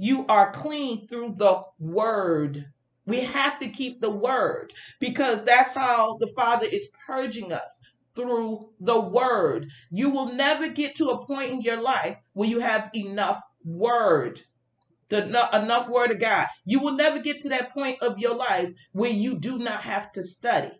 you 0.00 0.26
are 0.28 0.52
clean 0.52 1.06
through 1.06 1.34
the 1.36 1.62
word 1.78 2.66
we 3.10 3.20
have 3.20 3.58
to 3.58 3.68
keep 3.68 4.00
the 4.00 4.10
word 4.10 4.72
because 5.00 5.42
that's 5.44 5.72
how 5.72 6.16
the 6.20 6.28
Father 6.28 6.66
is 6.66 6.92
purging 7.06 7.52
us 7.52 7.82
through 8.14 8.70
the 8.80 9.00
word. 9.00 9.66
You 9.90 10.10
will 10.10 10.32
never 10.32 10.68
get 10.68 10.96
to 10.96 11.08
a 11.08 11.26
point 11.26 11.50
in 11.50 11.60
your 11.60 11.80
life 11.82 12.16
where 12.34 12.48
you 12.48 12.60
have 12.60 12.90
enough 12.94 13.40
word. 13.64 14.40
The, 15.08 15.24
enough 15.26 15.88
word 15.88 16.12
of 16.12 16.20
God. 16.20 16.46
You 16.64 16.78
will 16.78 16.92
never 16.92 17.18
get 17.18 17.40
to 17.40 17.48
that 17.48 17.70
point 17.74 18.00
of 18.00 18.20
your 18.20 18.36
life 18.36 18.70
where 18.92 19.10
you 19.10 19.40
do 19.40 19.58
not 19.58 19.80
have 19.82 20.12
to 20.12 20.22
study. 20.22 20.70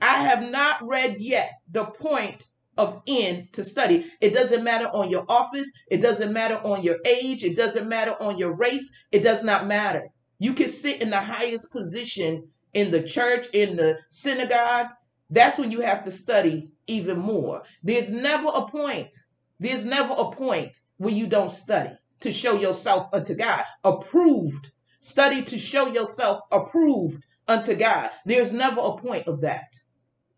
I 0.00 0.18
have 0.18 0.48
not 0.48 0.86
read 0.86 1.16
yet 1.20 1.50
the 1.72 1.86
point 1.86 2.46
of 2.76 3.02
in 3.06 3.48
to 3.52 3.62
study. 3.64 4.10
It 4.20 4.34
doesn't 4.34 4.64
matter 4.64 4.86
on 4.86 5.10
your 5.10 5.24
office. 5.28 5.70
It 5.90 6.00
doesn't 6.00 6.32
matter 6.32 6.56
on 6.64 6.82
your 6.82 6.98
age. 7.06 7.44
It 7.44 7.56
doesn't 7.56 7.88
matter 7.88 8.20
on 8.20 8.38
your 8.38 8.52
race. 8.52 8.90
It 9.12 9.22
does 9.22 9.44
not 9.44 9.66
matter. 9.66 10.08
You 10.38 10.54
can 10.54 10.68
sit 10.68 11.00
in 11.00 11.10
the 11.10 11.20
highest 11.20 11.72
position 11.72 12.48
in 12.74 12.90
the 12.90 13.02
church, 13.02 13.46
in 13.52 13.76
the 13.76 13.98
synagogue. 14.08 14.88
That's 15.30 15.58
when 15.58 15.70
you 15.70 15.80
have 15.80 16.04
to 16.04 16.10
study 16.10 16.68
even 16.86 17.18
more. 17.18 17.62
There's 17.82 18.10
never 18.10 18.48
a 18.48 18.66
point, 18.66 19.14
there's 19.58 19.84
never 19.84 20.12
a 20.16 20.30
point 20.30 20.76
where 20.98 21.14
you 21.14 21.26
don't 21.26 21.50
study 21.50 21.90
to 22.20 22.32
show 22.32 22.58
yourself 22.58 23.08
unto 23.12 23.34
God, 23.34 23.64
approved. 23.84 24.70
Study 25.00 25.42
to 25.42 25.58
show 25.58 25.88
yourself 25.88 26.40
approved 26.50 27.24
unto 27.46 27.74
God. 27.74 28.10
There's 28.24 28.52
never 28.52 28.80
a 28.80 28.96
point 28.96 29.28
of 29.28 29.42
that. 29.42 29.70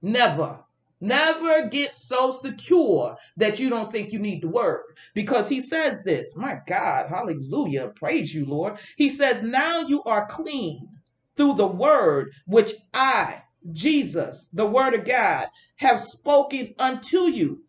Never. 0.02 0.59
Never 1.00 1.69
get 1.69 1.93
so 1.93 2.31
secure 2.31 3.17
that 3.37 3.61
you 3.61 3.69
don't 3.69 3.93
think 3.93 4.12
you 4.12 4.19
need 4.19 4.43
the 4.43 4.49
word. 4.49 4.83
Because 5.15 5.49
he 5.49 5.61
says 5.61 6.00
this, 6.05 6.37
my 6.37 6.59
God, 6.67 7.09
hallelujah, 7.09 7.88
praise 7.88 8.35
you, 8.35 8.47
Lord. 8.47 8.79
He 8.97 9.09
says, 9.09 9.43
Now 9.43 9.81
you 9.81 10.03
are 10.05 10.26
clean 10.26 10.88
through 11.37 11.55
the 11.55 11.67
word 11.67 12.33
which 12.47 12.73
I, 12.95 13.43
Jesus, 13.73 14.49
the 14.53 14.67
word 14.67 14.95
of 14.95 15.05
God, 15.05 15.49
have 15.76 16.00
spoken 16.00 16.75
unto 16.79 17.31
you. 17.31 17.62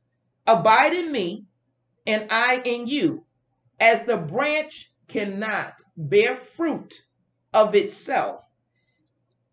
Abide 0.45 0.93
in 0.93 1.11
me, 1.11 1.45
and 2.05 2.25
I 2.31 2.61
in 2.63 2.87
you. 2.87 3.25
As 3.79 4.03
the 4.03 4.17
branch 4.17 4.91
cannot 5.09 5.81
bear 5.97 6.35
fruit 6.37 7.03
of 7.53 7.75
itself, 7.75 8.46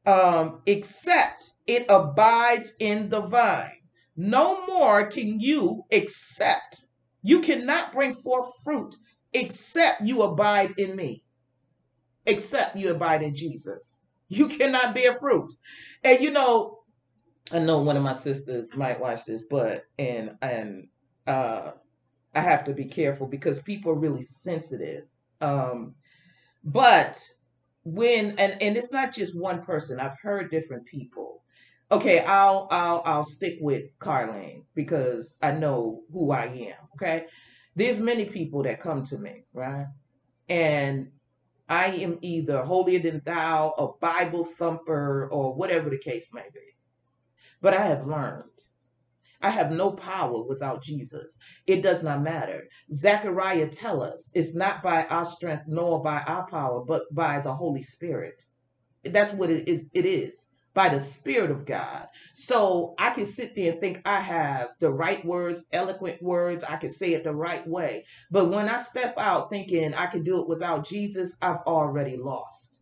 um, 0.06 0.60
except 0.66 1.52
it 1.66 1.86
abides 1.88 2.72
in 2.78 3.08
the 3.08 3.22
vine. 3.22 3.80
No 4.16 4.64
more 4.66 5.06
can 5.06 5.40
you 5.40 5.84
accept. 5.92 6.86
You 7.22 7.40
cannot 7.40 7.92
bring 7.92 8.14
forth 8.14 8.50
fruit 8.62 8.94
except 9.32 10.02
you 10.02 10.22
abide 10.22 10.74
in 10.78 10.94
me, 10.94 11.24
except 12.26 12.76
you 12.76 12.90
abide 12.90 13.22
in 13.22 13.34
Jesus. 13.34 13.98
You 14.28 14.48
cannot 14.48 14.94
bear 14.94 15.14
fruit. 15.18 15.52
And 16.04 16.20
you 16.20 16.30
know, 16.30 16.80
I 17.50 17.58
know 17.58 17.78
one 17.80 17.96
of 17.96 18.02
my 18.02 18.12
sisters 18.12 18.74
might 18.74 19.00
watch 19.00 19.24
this, 19.24 19.42
but 19.48 19.84
and 19.98 20.36
and 20.42 20.88
uh 21.26 21.72
I 22.34 22.40
have 22.40 22.64
to 22.64 22.72
be 22.74 22.84
careful 22.84 23.26
because 23.26 23.62
people 23.62 23.92
are 23.92 23.98
really 23.98 24.22
sensitive. 24.22 25.04
Um 25.40 25.94
but 26.64 27.20
when 27.84 28.30
and 28.38 28.60
and 28.62 28.76
it's 28.76 28.92
not 28.92 29.12
just 29.14 29.38
one 29.38 29.62
person 29.62 30.00
i've 30.00 30.18
heard 30.20 30.50
different 30.50 30.86
people. 30.86 31.42
Okay 31.90 32.20
i'll 32.20 32.66
i'll 32.70 33.02
i'll 33.04 33.24
stick 33.24 33.58
with 33.60 33.84
carlene 33.98 34.64
because 34.74 35.36
i 35.42 35.50
know 35.52 36.02
who 36.12 36.30
i 36.32 36.46
am 36.46 36.76
okay? 36.94 37.26
There's 37.76 38.00
many 38.00 38.24
people 38.24 38.62
that 38.64 38.80
come 38.80 39.04
to 39.06 39.18
me 39.18 39.44
right? 39.52 39.86
And 40.48 41.10
i 41.68 41.86
am 41.86 42.18
either 42.22 42.62
holier 42.64 43.00
than 43.00 43.22
thou 43.24 43.74
a 43.78 43.88
bible 44.00 44.44
thumper 44.44 45.28
or 45.30 45.54
whatever 45.54 45.90
the 45.90 45.98
case 45.98 46.28
may 46.32 46.46
be. 46.54 46.60
But 47.60 47.74
i 47.74 47.84
have 47.84 48.06
learned 48.06 48.44
I 49.42 49.50
have 49.50 49.70
no 49.70 49.92
power 49.92 50.42
without 50.42 50.82
Jesus. 50.82 51.38
It 51.66 51.82
does 51.82 52.02
not 52.02 52.22
matter. 52.22 52.64
Zechariah 52.92 53.68
tell 53.68 54.02
us 54.02 54.30
it's 54.34 54.54
not 54.54 54.82
by 54.82 55.04
our 55.04 55.24
strength 55.24 55.64
nor 55.66 56.02
by 56.02 56.20
our 56.20 56.46
power, 56.46 56.84
but 56.84 57.02
by 57.14 57.40
the 57.40 57.54
Holy 57.54 57.82
Spirit. 57.82 58.44
That's 59.02 59.32
what 59.32 59.50
it 59.50 59.68
is. 59.68 59.84
It 59.92 60.06
is 60.06 60.46
by 60.74 60.88
the 60.88 61.00
Spirit 61.00 61.50
of 61.50 61.64
God. 61.64 62.08
So 62.32 62.94
I 62.98 63.10
can 63.10 63.24
sit 63.24 63.54
there 63.54 63.72
and 63.72 63.80
think 63.80 64.02
I 64.04 64.20
have 64.20 64.70
the 64.80 64.92
right 64.92 65.24
words, 65.24 65.64
eloquent 65.72 66.20
words. 66.20 66.64
I 66.64 66.76
can 66.76 66.88
say 66.88 67.14
it 67.14 67.24
the 67.24 67.34
right 67.34 67.66
way. 67.66 68.04
But 68.30 68.50
when 68.50 68.68
I 68.68 68.78
step 68.78 69.14
out 69.16 69.50
thinking 69.50 69.94
I 69.94 70.06
can 70.06 70.24
do 70.24 70.40
it 70.40 70.48
without 70.48 70.86
Jesus, 70.86 71.36
I've 71.40 71.62
already 71.66 72.16
lost. 72.16 72.80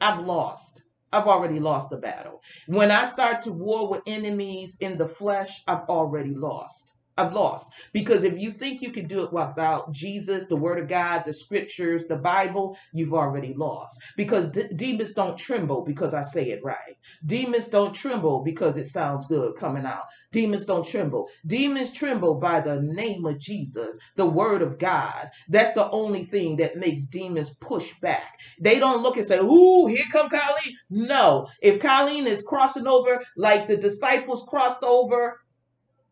I've 0.00 0.24
lost. 0.26 0.82
I've 1.12 1.26
already 1.28 1.60
lost 1.60 1.90
the 1.90 1.96
battle. 1.96 2.42
When 2.66 2.90
I 2.90 3.04
start 3.04 3.42
to 3.42 3.52
war 3.52 3.88
with 3.88 4.02
enemies 4.06 4.76
in 4.80 4.98
the 4.98 5.08
flesh, 5.08 5.62
I've 5.66 5.88
already 5.88 6.34
lost. 6.34 6.94
I've 7.18 7.34
lost. 7.34 7.72
Because 7.92 8.24
if 8.24 8.38
you 8.38 8.50
think 8.52 8.82
you 8.82 8.92
can 8.92 9.06
do 9.06 9.22
it 9.24 9.32
without 9.32 9.92
Jesus, 9.92 10.46
the 10.46 10.56
Word 10.56 10.78
of 10.80 10.88
God, 10.88 11.24
the 11.26 11.32
Scriptures, 11.32 12.04
the 12.08 12.16
Bible, 12.16 12.76
you've 12.92 13.14
already 13.14 13.54
lost. 13.54 14.00
Because 14.16 14.48
d- 14.48 14.68
demons 14.76 15.12
don't 15.12 15.38
tremble 15.38 15.84
because 15.84 16.14
I 16.14 16.22
say 16.22 16.50
it 16.50 16.64
right. 16.64 16.96
Demons 17.26 17.68
don't 17.68 17.94
tremble 17.94 18.42
because 18.44 18.76
it 18.76 18.86
sounds 18.86 19.26
good 19.26 19.56
coming 19.58 19.86
out. 19.86 20.04
Demons 20.32 20.64
don't 20.64 20.86
tremble. 20.86 21.28
Demons 21.46 21.92
tremble 21.92 22.36
by 22.36 22.60
the 22.60 22.80
name 22.82 23.26
of 23.26 23.38
Jesus, 23.38 23.98
the 24.16 24.26
Word 24.26 24.62
of 24.62 24.78
God. 24.78 25.30
That's 25.48 25.74
the 25.74 25.90
only 25.90 26.24
thing 26.24 26.56
that 26.56 26.76
makes 26.76 27.06
demons 27.06 27.50
push 27.60 27.92
back. 28.00 28.40
They 28.60 28.78
don't 28.78 29.02
look 29.02 29.16
and 29.16 29.26
say, 29.26 29.38
Ooh, 29.38 29.86
here 29.86 30.04
come 30.10 30.30
Carlene. 30.30 30.74
No. 30.90 31.48
If 31.62 31.80
Carlene 31.80 32.26
is 32.26 32.42
crossing 32.42 32.86
over 32.86 33.22
like 33.36 33.68
the 33.68 33.76
disciples 33.76 34.46
crossed 34.48 34.82
over 34.82 35.40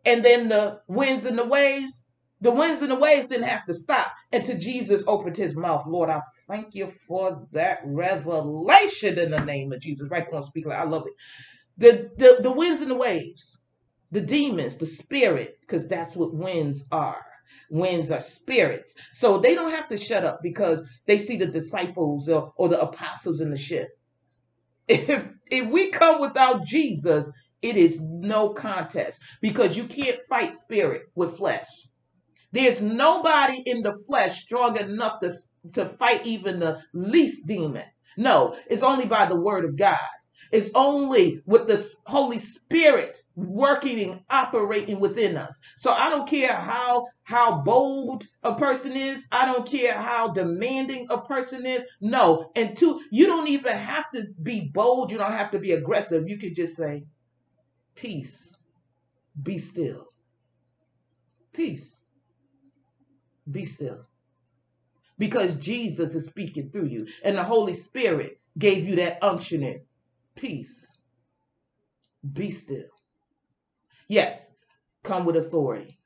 and 0.07 0.25
then 0.25 0.49
the 0.49 0.81
winds 0.89 1.25
and 1.27 1.39
the 1.39 1.47
waves, 1.47 2.07
the 2.41 2.51
winds 2.51 2.83
and 2.83 2.91
the 2.91 2.97
waves 2.97 3.29
didn't 3.29 3.49
have 3.49 3.67
to 3.67 3.75
stop 3.75 4.13
until 4.33 4.59
Jesus 4.59 5.05
opened 5.07 5.37
his 5.37 5.57
mouth. 5.57 5.85
Lord, 5.87 6.11
I 6.11 6.23
thank 6.49 6.75
you 6.75 6.93
for 7.09 7.47
that 7.53 7.81
revelation 7.85 9.19
in 9.19 9.33
the 9.33 9.45
name 9.45 9.73
of 9.73 9.81
Jesus. 9.81 10.09
Right 10.11 10.27
on 10.33 10.43
speak 10.43 10.67
like 10.67 10.79
I 10.81 10.85
love 10.85 11.07
it. 11.07 11.15
The, 11.79 12.11
the 12.19 12.43
the 12.43 12.53
winds 12.53 12.83
and 12.83 12.91
the 12.91 12.97
waves, 12.97 13.65
the 14.13 14.21
demons, 14.23 14.77
the 14.77 14.87
spirit, 14.87 15.59
because 15.63 15.89
that's 15.89 16.17
what 16.17 16.35
winds 16.35 16.87
are. 16.93 17.23
Winds 17.71 18.11
are 18.11 18.21
spirits. 18.21 18.95
So 19.13 19.39
they 19.39 19.55
don't 19.55 19.73
have 19.73 19.89
to 19.89 19.97
shut 19.99 20.25
up 20.25 20.41
because 20.43 20.87
they 21.07 21.19
see 21.19 21.37
the 21.39 21.47
disciples 21.47 22.29
or, 22.29 22.53
or 22.57 22.69
the 22.69 22.81
apostles 22.81 23.41
in 23.41 23.51
the 23.51 23.59
ship 23.59 23.89
If 24.89 25.29
if 25.51 25.69
we 25.69 25.91
come 25.91 26.21
without 26.23 26.65
Jesus, 26.65 27.31
it 27.63 27.77
is 27.77 28.01
no 28.01 28.51
contest 28.51 29.23
because 29.41 29.77
you 29.77 29.85
can't 29.85 30.19
fight 30.29 30.55
spirit 30.55 31.03
with 31.15 31.37
flesh. 31.37 31.69
There's 32.53 32.83
nobody 32.83 33.63
in 33.65 33.83
the 33.83 33.95
flesh 34.09 34.43
strong 34.43 34.77
enough 34.77 35.21
to, 35.21 35.31
to 35.75 35.87
fight 35.87 36.27
even 36.27 36.59
the 36.59 36.83
least 36.93 37.47
demon. 37.47 37.85
No, 38.17 38.57
it's 38.69 38.83
only 38.83 39.07
by 39.07 39.27
the 39.27 39.37
word 39.37 39.65
of 39.65 39.77
God. 39.77 39.99
It's 40.53 40.71
only 40.75 41.43
with 41.47 41.69
the 41.69 41.81
Holy 42.07 42.39
Spirit 42.39 43.23
working 43.37 44.01
and 44.01 44.21
operating 44.31 44.99
within 44.99 45.37
us. 45.37 45.61
So 45.77 45.93
I 45.93 46.11
don't 46.11 46.29
care 46.29 46.53
how 46.53 47.07
how 47.23 47.63
bold 47.63 48.27
a 48.43 48.57
person 48.57 48.97
is. 48.97 49.29
I 49.31 49.47
don't 49.47 49.69
care 49.69 49.95
how 49.95 50.29
demanding 50.29 51.07
a 51.09 51.21
person 51.21 51.67
is. 51.67 51.85
No, 52.01 52.51
and 52.57 52.77
two, 52.77 53.01
you 53.13 53.27
don't 53.27 53.47
even 53.49 53.77
have 53.77 54.11
to 54.13 54.25
be 54.43 54.71
bold. 54.75 55.13
You 55.13 55.19
don't 55.19 55.33
have 55.33 55.53
to 55.53 55.61
be 55.61 55.71
aggressive. 55.73 56.29
You 56.29 56.39
can 56.39 56.53
just 56.53 56.77
say, 56.77 57.05
"Peace, 58.01 58.57
be 59.43 59.59
still." 59.59 60.09
Peace, 61.53 62.01
be 63.51 63.65
still. 63.65 64.07
Because 65.19 65.55
Jesus 65.57 66.15
is 66.15 66.27
speaking 66.27 66.71
through 66.71 66.87
you, 66.87 67.07
and 67.25 67.37
the 67.39 67.45
Holy 67.45 67.75
Spirit 67.75 68.41
gave 68.59 68.89
you 68.89 68.97
that 68.97 69.21
unctioning 69.23 69.81
peace. 70.37 70.87
Be 72.33 72.51
still. 72.51 72.89
Yes, 74.09 74.55
come 75.05 75.27
with 75.27 75.37
authority. 75.37 75.99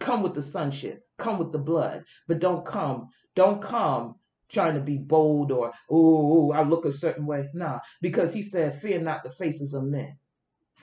Come 0.00 0.22
with 0.22 0.34
the 0.34 0.42
sonship. 0.42 1.02
Come 1.18 1.38
with 1.38 1.52
the 1.52 1.58
blood. 1.58 2.04
But 2.28 2.40
don't 2.40 2.64
come, 2.66 3.08
don't 3.36 3.62
come 3.62 4.16
trying 4.50 4.74
to 4.74 4.80
be 4.80 4.98
bold 4.98 5.52
or, 5.52 5.72
oh, 5.90 6.52
I 6.52 6.62
look 6.62 6.84
a 6.84 6.92
certain 6.92 7.26
way. 7.26 7.48
Nah, 7.54 7.80
because 8.02 8.34
he 8.34 8.42
said, 8.42 8.80
Fear 8.80 9.00
not 9.02 9.24
the 9.24 9.30
faces 9.30 9.74
of 9.74 9.84
men. 9.84 10.18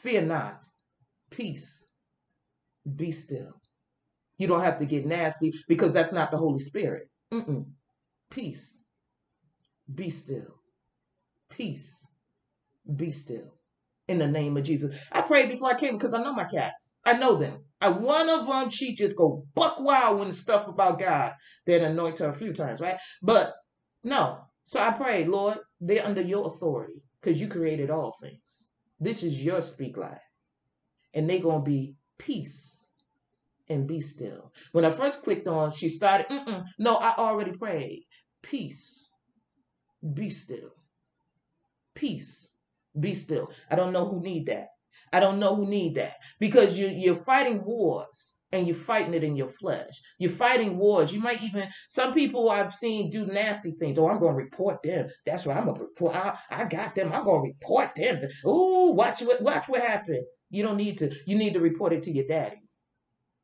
Fear 0.05 0.21
not. 0.23 0.65
Peace. 1.31 1.85
Be 2.95 3.11
still. 3.11 3.59
You 4.37 4.47
don't 4.47 4.63
have 4.63 4.79
to 4.79 4.85
get 4.85 5.05
nasty 5.05 5.51
because 5.67 5.93
that's 5.93 6.13
not 6.13 6.31
the 6.31 6.37
Holy 6.37 6.59
Spirit. 6.59 7.09
Mm-mm. 7.33 7.65
Peace. 8.31 8.79
Be 9.93 10.09
still. 10.09 10.61
Peace 11.49 12.05
be 12.95 13.11
still 13.11 13.53
in 14.07 14.19
the 14.19 14.27
name 14.27 14.57
of 14.57 14.63
Jesus. 14.63 14.95
I 15.11 15.21
prayed 15.21 15.49
before 15.49 15.71
I 15.71 15.79
came 15.79 15.97
because 15.97 16.13
I 16.13 16.21
know 16.21 16.33
my 16.33 16.45
cats. 16.45 16.93
I 17.05 17.13
know 17.13 17.37
them. 17.37 17.63
I 17.81 17.89
one 17.89 18.29
of 18.29 18.47
them, 18.47 18.69
she 18.69 18.95
just 18.95 19.15
go 19.15 19.45
buck 19.55 19.79
wild 19.79 20.19
when 20.19 20.31
stuff 20.31 20.67
about 20.67 20.99
God 20.99 21.33
that 21.65 21.81
anoint 21.81 22.19
her 22.19 22.29
a 22.29 22.35
few 22.35 22.53
times, 22.53 22.79
right? 22.79 22.97
But 23.23 23.53
no. 24.03 24.39
So 24.67 24.79
I 24.79 24.91
prayed, 24.91 25.27
Lord, 25.27 25.57
they're 25.81 26.05
under 26.05 26.21
your 26.21 26.47
authority 26.47 27.01
because 27.21 27.41
you 27.41 27.47
created 27.47 27.89
all 27.89 28.15
things. 28.21 28.39
This 28.99 29.23
is 29.23 29.41
your 29.41 29.61
speak 29.61 29.97
life. 29.97 30.21
And 31.13 31.29
they're 31.29 31.39
gonna 31.39 31.63
be 31.63 31.95
peace 32.17 32.87
and 33.69 33.87
be 33.87 34.01
still. 34.01 34.51
When 34.71 34.85
I 34.85 34.91
first 34.91 35.23
clicked 35.23 35.47
on, 35.47 35.71
she 35.71 35.89
started, 35.89 36.27
no, 36.77 36.95
I 36.95 37.15
already 37.17 37.51
prayed. 37.51 38.05
Peace. 38.41 39.07
Be 40.13 40.29
still. 40.29 40.71
Peace 41.95 42.47
be 42.99 43.13
still. 43.13 43.51
I 43.69 43.75
don't 43.75 43.93
know 43.93 44.07
who 44.07 44.21
need 44.21 44.47
that. 44.47 44.69
I 45.11 45.19
don't 45.19 45.39
know 45.39 45.55
who 45.55 45.67
need 45.67 45.95
that 45.95 46.15
because 46.39 46.77
you 46.77 46.87
you're 46.87 47.15
fighting 47.15 47.63
wars 47.63 48.34
and 48.51 48.67
you're 48.67 48.75
fighting 48.75 49.13
it 49.13 49.23
in 49.23 49.35
your 49.35 49.49
flesh. 49.49 50.01
You're 50.19 50.31
fighting 50.31 50.77
wars. 50.77 51.11
You 51.11 51.19
might 51.19 51.41
even 51.43 51.67
some 51.89 52.13
people 52.13 52.49
I've 52.49 52.73
seen 52.73 53.09
do 53.09 53.25
nasty 53.25 53.71
things. 53.71 53.97
Oh, 53.97 54.09
I'm 54.09 54.19
going 54.19 54.35
to 54.35 54.43
report 54.43 54.81
them. 54.83 55.07
That's 55.25 55.45
why 55.45 55.55
I'm 55.55 55.65
gonna 55.65 55.79
report. 55.81 56.15
I, 56.15 56.37
I 56.49 56.65
got 56.65 56.95
them. 56.95 57.11
I'm 57.13 57.25
going 57.25 57.43
to 57.43 57.47
report 57.53 57.91
them. 57.95 58.29
Oh, 58.45 58.91
watch 58.91 59.21
what 59.21 59.41
watch 59.41 59.67
what 59.67 59.81
happened. 59.81 60.23
You 60.49 60.63
don't 60.63 60.77
need 60.77 60.99
to. 60.99 61.13
You 61.25 61.37
need 61.37 61.53
to 61.53 61.59
report 61.59 61.93
it 61.93 62.03
to 62.03 62.11
your 62.11 62.27
daddy. 62.27 62.61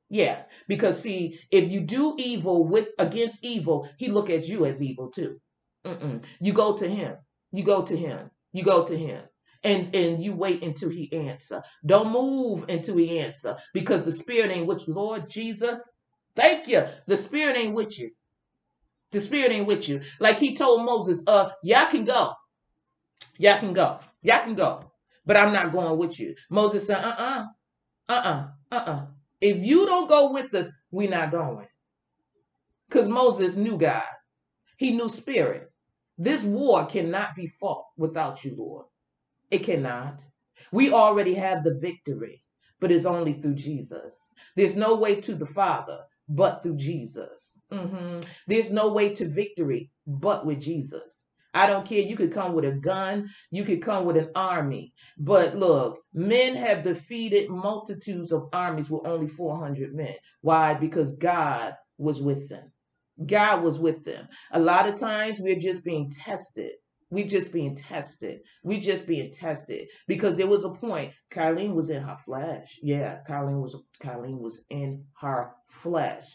Yeah, 0.10 0.44
because 0.68 1.02
see, 1.02 1.40
if 1.52 1.72
you 1.72 1.82
do 1.82 2.16
evil 2.18 2.68
with 2.68 2.90
against 3.00 3.46
evil, 3.46 3.90
he 3.98 4.10
look 4.10 4.30
at 4.30 4.48
you 4.48 4.66
as 4.66 4.82
evil 4.82 5.10
too. 5.10 5.38
Mm-mm. 5.86 6.24
You 6.40 6.54
go 6.54 6.76
to 6.76 6.88
him. 6.88 7.16
You 7.52 7.64
go 7.64 7.82
to 7.84 7.96
him. 7.96 8.30
You 8.54 8.64
go 8.64 8.84
to 8.84 8.98
him 8.98 9.22
and 9.64 9.94
and 9.96 10.24
you 10.24 10.34
wait 10.34 10.64
until 10.64 10.90
he 10.90 11.12
answer. 11.14 11.62
Don't 11.86 12.12
move 12.12 12.66
until 12.70 12.98
he 12.98 13.20
answer 13.20 13.58
because 13.74 14.04
the 14.04 14.12
spirit 14.12 14.52
ain't 14.52 14.68
with 14.68 14.88
you. 14.88 14.94
Lord 14.94 15.30
Jesus, 15.30 15.82
thank 16.36 16.68
you. 16.68 16.84
The 17.08 17.18
spirit 17.18 17.58
ain't 17.58 17.76
with 17.76 18.00
you. 18.00 18.12
The 19.12 19.22
spirit 19.22 19.52
ain't 19.52 19.68
with 19.68 19.88
you. 19.90 20.02
Like 20.20 20.40
he 20.40 20.56
told 20.56 20.86
Moses, 20.86 21.24
uh, 21.28 21.52
y'all 21.64 21.90
can 21.92 22.06
go. 22.06 22.34
Y'all 23.38 23.60
can 23.60 23.74
go. 23.74 24.00
Y'all 24.22 24.44
can 24.44 24.56
go. 24.56 24.92
But 25.26 25.38
I'm 25.38 25.54
not 25.54 25.72
going 25.72 25.98
with 25.98 26.20
you. 26.20 26.36
Moses 26.50 26.88
said, 26.88 27.04
uh-uh. 27.04 27.46
Uh-uh. 28.10 28.48
Uh-uh. 28.72 29.06
If 29.42 29.58
you 29.66 29.86
don't 29.86 30.10
go 30.10 30.32
with 30.32 30.54
us, 30.54 30.72
we're 30.92 31.10
not 31.10 31.32
going. 31.32 31.68
Because 32.88 33.08
Moses 33.08 33.56
knew 33.56 33.78
God. 33.78 34.04
He 34.78 34.92
knew 34.92 35.10
spirit. 35.10 35.72
This 36.18 36.44
war 36.44 36.86
cannot 36.86 37.36
be 37.36 37.48
fought 37.48 37.86
without 37.98 38.44
you, 38.44 38.56
Lord. 38.58 38.86
It 39.52 39.64
cannot. 39.64 40.26
We 40.72 40.94
already 40.94 41.34
have 41.36 41.64
the 41.64 41.76
victory, 41.76 42.44
but 42.80 42.92
it's 42.92 43.06
only 43.06 43.34
through 43.34 43.56
Jesus. 43.56 44.18
There's 44.56 44.78
no 44.78 44.96
way 44.96 45.20
to 45.22 45.36
the 45.36 45.46
Father 45.46 46.00
but 46.30 46.64
through 46.64 46.78
Jesus. 46.78 47.58
Mm-hmm. 47.72 48.22
There's 48.48 48.72
no 48.72 48.92
way 48.94 49.14
to 49.16 49.28
victory 49.28 49.92
but 50.08 50.46
with 50.46 50.62
Jesus. 50.62 51.26
I 51.54 51.68
don't 51.68 51.86
care. 51.86 52.02
You 52.02 52.16
could 52.16 52.32
come 52.32 52.54
with 52.54 52.64
a 52.64 52.72
gun, 52.72 53.30
you 53.50 53.66
could 53.66 53.82
come 53.82 54.06
with 54.06 54.16
an 54.16 54.30
army. 54.36 54.94
But 55.18 55.58
look, 55.58 56.00
men 56.14 56.56
have 56.56 56.84
defeated 56.84 57.50
multitudes 57.50 58.32
of 58.32 58.48
armies 58.54 58.90
with 58.90 59.06
only 59.06 59.28
400 59.28 59.94
men. 59.94 60.16
Why? 60.40 60.76
Because 60.76 61.18
God 61.18 61.74
was 61.98 62.22
with 62.22 62.48
them. 62.48 62.72
God 63.26 63.64
was 63.64 63.80
with 63.80 64.06
them. 64.06 64.30
A 64.52 64.60
lot 64.60 64.88
of 64.88 64.98
times 64.98 65.40
we're 65.42 65.60
just 65.60 65.84
being 65.84 66.10
tested 66.10 66.72
we 67.12 67.26
just 67.26 67.52
being 67.52 67.76
tested. 67.76 68.40
We 68.64 68.80
just 68.80 69.06
being 69.06 69.32
tested 69.32 69.90
because 70.08 70.36
there 70.38 70.48
was 70.48 70.64
a 70.64 70.70
point. 70.70 71.14
Carlene 71.30 71.76
was 71.76 71.90
in 71.90 72.02
her 72.02 72.18
flesh. 72.26 72.80
Yeah, 72.82 73.20
Carlene 73.30 73.62
was 73.62 73.76
Carlene 74.02 74.40
was 74.40 74.62
in 74.70 75.04
her 75.20 75.52
flesh. 75.70 76.28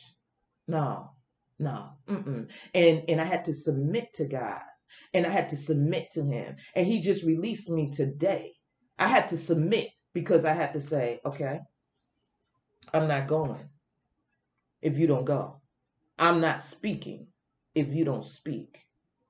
No, 0.69 1.11
no, 1.59 1.89
mm-mm. 2.09 2.49
and 2.75 3.03
and 3.09 3.21
I 3.21 3.25
had 3.25 3.47
to 3.47 3.55
submit 3.55 4.13
to 4.15 4.27
God, 4.27 4.61
and 5.15 5.27
I 5.27 5.31
had 5.31 5.49
to 5.49 5.57
submit 5.57 6.11
to 6.13 6.23
Him, 6.23 6.57
and 6.75 6.87
He 6.87 7.01
just 7.01 7.25
released 7.25 7.71
me 7.71 7.91
today. 7.91 8.53
I 8.99 9.09
had 9.09 9.29
to 9.29 9.37
submit 9.37 9.89
because 10.13 10.45
I 10.45 10.53
had 10.53 10.75
to 10.75 10.81
say, 10.81 11.21
okay, 11.25 11.61
I'm 12.93 13.09
not 13.09 13.27
going 13.27 13.69
if 14.83 14.99
you 14.99 15.07
don't 15.07 15.25
go. 15.25 15.61
I'm 16.19 16.41
not 16.41 16.61
speaking 16.61 17.29
if 17.75 17.89
you 17.95 18.05
don't 18.05 18.25
speak. 18.25 18.79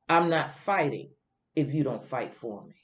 I'm 0.08 0.28
not 0.28 0.56
fighting 0.60 1.10
if 1.56 1.74
you 1.74 1.84
don't 1.84 2.04
fight 2.04 2.34
for 2.34 2.64
me. 2.66 2.74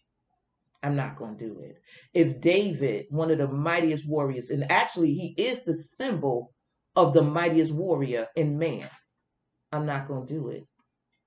I'm 0.83 0.97
not 0.97 1.17
going 1.17 1.39
to 1.39 1.47
do 1.49 1.61
it. 1.61 1.81
If 2.15 2.41
David, 2.41 3.07
one 3.11 3.31
of 3.31 3.39
the 3.39 3.49
mightiest 3.49 4.09
warriors, 4.09 4.51
and 4.51 4.71
actually 4.71 5.15
he 5.15 5.35
is 5.39 5.65
the 5.65 5.75
symbol 5.75 6.53
of 6.97 7.13
the 7.15 7.23
mightiest 7.23 7.73
warrior 7.73 8.29
in 8.37 8.59
man, 8.59 8.91
I'm 9.73 9.87
not 9.87 10.09
going 10.09 10.27
to 10.27 10.35
do 10.35 10.49
it 10.49 10.67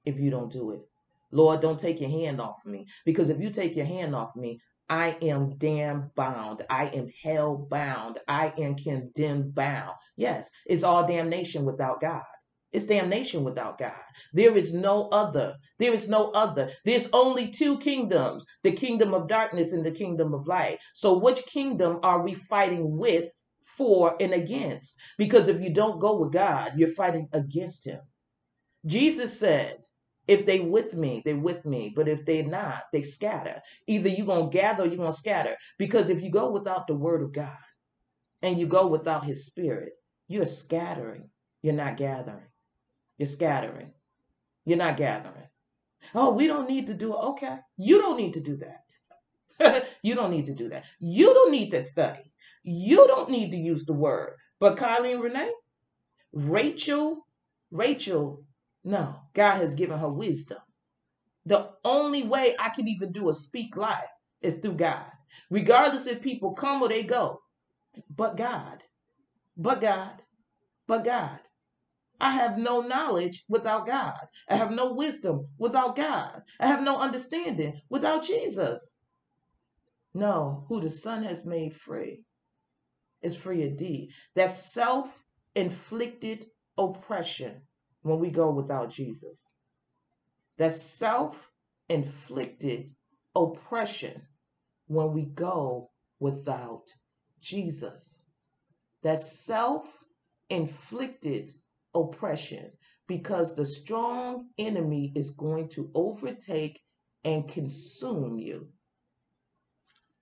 if 0.05 0.19
you 0.19 0.31
don't 0.31 0.51
do 0.51 0.71
it. 0.71 0.81
Lord, 1.31 1.61
don't 1.61 1.79
take 1.79 2.01
your 2.01 2.09
hand 2.09 2.41
off 2.41 2.65
me 2.65 2.87
because 3.05 3.29
if 3.29 3.39
you 3.41 3.49
take 3.49 3.75
your 3.75 3.85
hand 3.85 4.15
off 4.15 4.35
me, 4.35 4.59
I 4.89 5.17
am 5.21 5.57
damn 5.57 6.11
bound. 6.15 6.63
I 6.69 6.87
am 6.87 7.09
hell 7.23 7.57
bound. 7.69 8.19
I 8.27 8.53
am 8.59 8.75
condemned 8.75 9.55
bound. 9.55 9.93
Yes, 10.17 10.51
it's 10.65 10.83
all 10.83 11.07
damnation 11.07 11.65
without 11.65 12.01
God. 12.01 12.23
It's 12.71 12.85
damnation 12.85 13.43
without 13.43 13.77
God. 13.77 13.93
There 14.33 14.57
is 14.57 14.73
no 14.73 15.07
other. 15.09 15.55
There 15.79 15.93
is 15.93 16.09
no 16.09 16.31
other. 16.31 16.69
There's 16.83 17.09
only 17.13 17.47
two 17.49 17.77
kingdoms 17.77 18.45
the 18.63 18.71
kingdom 18.71 19.13
of 19.13 19.27
darkness 19.27 19.71
and 19.71 19.85
the 19.85 19.91
kingdom 19.91 20.33
of 20.33 20.47
light. 20.47 20.79
So, 20.93 21.17
which 21.17 21.45
kingdom 21.45 21.99
are 22.03 22.21
we 22.21 22.33
fighting 22.33 22.97
with, 22.97 23.29
for, 23.63 24.15
and 24.19 24.33
against? 24.33 24.99
Because 25.17 25.47
if 25.47 25.61
you 25.61 25.69
don't 25.69 25.99
go 25.99 26.17
with 26.17 26.33
God, 26.33 26.73
you're 26.75 26.93
fighting 26.93 27.29
against 27.31 27.85
Him. 27.85 28.01
Jesus 28.85 29.39
said, 29.39 29.87
if 30.27 30.45
they 30.45 30.59
with 30.59 30.95
me, 30.95 31.21
they're 31.23 31.37
with 31.37 31.65
me. 31.65 31.93
But 31.95 32.07
if 32.07 32.25
they're 32.25 32.43
not, 32.45 32.83
they 32.91 33.03
scatter. 33.03 33.61
Either 33.87 34.09
you're 34.09 34.25
going 34.25 34.49
to 34.49 34.57
gather 34.57 34.83
or 34.83 34.87
you're 34.87 34.97
going 34.97 35.11
to 35.11 35.17
scatter. 35.17 35.55
Because 35.77 36.09
if 36.09 36.21
you 36.21 36.31
go 36.31 36.51
without 36.51 36.87
the 36.87 36.95
word 36.95 37.21
of 37.21 37.31
God 37.31 37.57
and 38.41 38.59
you 38.59 38.65
go 38.67 38.87
without 38.87 39.25
his 39.25 39.45
spirit, 39.45 39.93
you're 40.27 40.45
scattering. 40.45 41.29
You're 41.61 41.73
not 41.73 41.97
gathering. 41.97 42.47
You're 43.17 43.27
scattering. 43.27 43.91
You're 44.65 44.77
not 44.77 44.97
gathering. 44.97 45.47
Oh, 46.15 46.31
we 46.33 46.47
don't 46.47 46.69
need 46.69 46.87
to 46.87 46.93
do 46.93 47.13
it. 47.13 47.17
Okay. 47.17 47.57
You 47.77 47.99
don't 48.01 48.17
need 48.17 48.33
to 48.35 48.41
do 48.41 48.57
that. 48.57 49.85
you 50.03 50.15
don't 50.15 50.31
need 50.31 50.47
to 50.47 50.53
do 50.55 50.69
that. 50.69 50.85
You 50.99 51.33
don't 51.33 51.51
need 51.51 51.71
to 51.71 51.83
study. 51.83 52.31
You 52.63 53.07
don't 53.07 53.29
need 53.29 53.51
to 53.51 53.57
use 53.57 53.85
the 53.85 53.93
word. 53.93 54.35
But 54.59 54.81
and 54.81 55.23
Renee, 55.23 55.51
Rachel, 56.33 57.27
Rachel, 57.71 58.43
no, 58.83 59.17
God 59.33 59.59
has 59.61 59.73
given 59.75 59.99
her 59.99 60.09
wisdom. 60.09 60.59
The 61.45 61.71
only 61.85 62.23
way 62.23 62.55
I 62.59 62.69
can 62.69 62.87
even 62.87 63.11
do 63.11 63.29
a 63.29 63.33
speak 63.33 63.75
life 63.77 64.09
is 64.41 64.55
through 64.55 64.75
God. 64.75 65.05
Regardless 65.51 66.07
if 66.07 66.21
people 66.21 66.53
come 66.53 66.81
or 66.81 66.89
they 66.89 67.03
go. 67.03 67.41
But 68.15 68.37
God. 68.37 68.83
But 69.57 69.81
God. 69.81 70.21
But 70.87 71.05
God. 71.05 71.39
I 72.19 72.31
have 72.31 72.57
no 72.57 72.81
knowledge 72.81 73.43
without 73.49 73.87
God. 73.87 74.19
I 74.49 74.55
have 74.55 74.71
no 74.71 74.93
wisdom 74.93 75.47
without 75.57 75.95
God. 75.95 76.41
I 76.59 76.67
have 76.67 76.81
no 76.81 76.97
understanding 76.99 77.81
without 77.89 78.23
Jesus. 78.23 78.95
No, 80.13 80.65
who 80.69 80.79
the 80.79 80.89
Son 80.89 81.23
has 81.23 81.45
made 81.45 81.75
free 81.75 82.23
is 83.21 83.35
free 83.35 83.63
indeed. 83.63 84.11
That's 84.33 84.71
self 84.73 85.23
inflicted 85.55 86.47
oppression 86.77 87.61
when 88.01 88.19
we 88.19 88.29
go 88.29 88.51
without 88.51 88.91
Jesus. 88.91 89.49
That's 90.57 90.81
self 90.81 91.51
inflicted 91.89 92.91
oppression 93.35 94.21
when 94.87 95.13
we 95.13 95.23
go 95.23 95.91
without 96.19 96.85
Jesus. 97.41 98.19
That's 99.01 99.45
self 99.45 99.85
inflicted 100.49 101.51
oppression 101.95 102.71
because 103.07 103.55
the 103.55 103.65
strong 103.65 104.47
enemy 104.57 105.11
is 105.15 105.31
going 105.31 105.69
to 105.69 105.89
overtake 105.95 106.79
and 107.23 107.47
consume 107.47 108.37
you. 108.39 108.67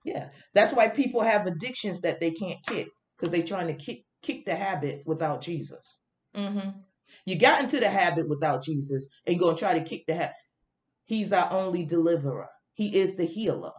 Yeah, 0.04 0.28
that's 0.54 0.72
why 0.72 0.88
people 0.88 1.22
have 1.22 1.46
addictions 1.46 2.00
that 2.02 2.20
they 2.20 2.30
can't 2.30 2.58
kick 2.66 2.88
because 3.16 3.30
they're 3.30 3.42
trying 3.42 3.68
to 3.68 3.74
kick 3.74 4.04
kick 4.22 4.44
the 4.44 4.54
habit 4.54 5.02
without 5.06 5.42
Jesus. 5.42 5.98
Mm-hmm. 6.36 6.70
You 7.26 7.38
got 7.38 7.62
into 7.62 7.80
the 7.80 7.88
habit 7.88 8.28
without 8.28 8.62
Jesus 8.62 9.08
and 9.26 9.38
to 9.38 9.54
try 9.54 9.78
to 9.78 9.84
kick 9.84 10.04
the 10.06 10.14
habit. 10.14 10.34
He's 11.04 11.32
our 11.32 11.52
only 11.52 11.84
deliverer. 11.84 12.48
He 12.74 12.96
is 12.96 13.16
the 13.16 13.24
healer. 13.24 13.72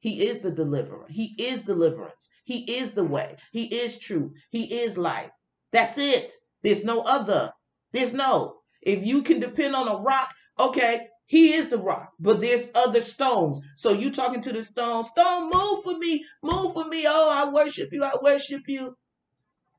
He 0.00 0.26
is 0.26 0.40
the 0.40 0.50
deliverer. 0.50 1.06
He 1.08 1.34
is 1.38 1.62
deliverance. 1.62 2.28
He 2.44 2.78
is 2.78 2.92
the 2.92 3.04
way. 3.04 3.36
He 3.52 3.66
is 3.66 3.98
truth. 3.98 4.32
He 4.50 4.80
is 4.80 4.98
life. 4.98 5.30
That's 5.70 5.96
it. 5.96 6.32
There's 6.62 6.84
no 6.84 7.00
other. 7.00 7.52
There's 7.92 8.12
no. 8.12 8.58
If 8.80 9.04
you 9.04 9.22
can 9.22 9.40
depend 9.40 9.74
on 9.74 9.88
a 9.88 9.96
rock, 9.96 10.34
okay, 10.58 11.08
he 11.26 11.54
is 11.54 11.68
the 11.68 11.78
rock, 11.78 12.12
but 12.18 12.40
there's 12.40 12.70
other 12.74 13.00
stones. 13.00 13.60
So 13.76 13.92
you 13.92 14.10
talking 14.10 14.42
to 14.42 14.52
the 14.52 14.62
stone, 14.62 15.04
stone, 15.04 15.50
move 15.50 15.82
for 15.82 15.96
me, 15.96 16.24
move 16.42 16.72
for 16.74 16.84
me. 16.84 17.04
Oh, 17.06 17.30
I 17.32 17.50
worship 17.50 17.88
you, 17.92 18.04
I 18.04 18.12
worship 18.22 18.62
you. 18.66 18.96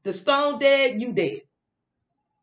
The 0.04 0.14
stone 0.14 0.60
dead, 0.60 1.00
you 1.00 1.14
dead. 1.14 1.42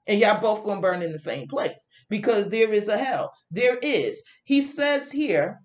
And 0.07 0.20
y'all 0.20 0.40
both 0.40 0.64
gonna 0.64 0.81
burn 0.81 1.03
in 1.03 1.12
the 1.12 1.18
same 1.18 1.48
place 1.48 1.88
because 2.09 2.48
there 2.48 2.72
is 2.72 2.88
a 2.88 2.98
hell. 2.98 3.33
There 3.50 3.79
is. 3.79 4.22
He 4.44 4.61
says 4.62 5.12
here 5.12 5.61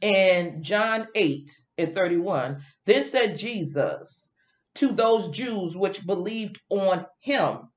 in 0.00 0.62
John 0.62 1.08
8 1.14 1.50
and 1.78 1.94
31, 1.94 2.62
then 2.86 3.02
said 3.02 3.36
Jesus 3.38 4.32
to 4.74 4.92
those 4.92 5.28
Jews 5.28 5.76
which 5.76 6.06
believed 6.06 6.60
on 6.70 7.06
him. 7.20 7.68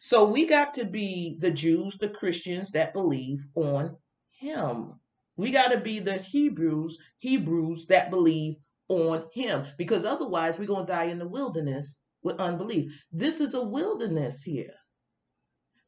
So 0.00 0.24
we 0.24 0.46
got 0.46 0.74
to 0.74 0.84
be 0.84 1.36
the 1.40 1.50
Jews, 1.50 1.96
the 1.96 2.08
Christians 2.08 2.70
that 2.72 2.92
believe 2.92 3.46
on 3.54 3.96
him. 4.30 4.94
We 5.36 5.50
got 5.50 5.68
to 5.68 5.78
be 5.78 5.98
the 5.98 6.16
Hebrews, 6.16 6.98
Hebrews 7.18 7.86
that 7.86 8.10
believe 8.10 8.56
on 8.88 9.24
him 9.32 9.66
because 9.76 10.04
otherwise 10.04 10.58
we're 10.58 10.66
going 10.66 10.86
to 10.86 10.92
die 10.92 11.04
in 11.04 11.18
the 11.18 11.28
wilderness 11.28 12.00
with 12.22 12.40
unbelief. 12.40 12.92
This 13.12 13.40
is 13.40 13.54
a 13.54 13.62
wilderness 13.62 14.42
here. 14.42 14.74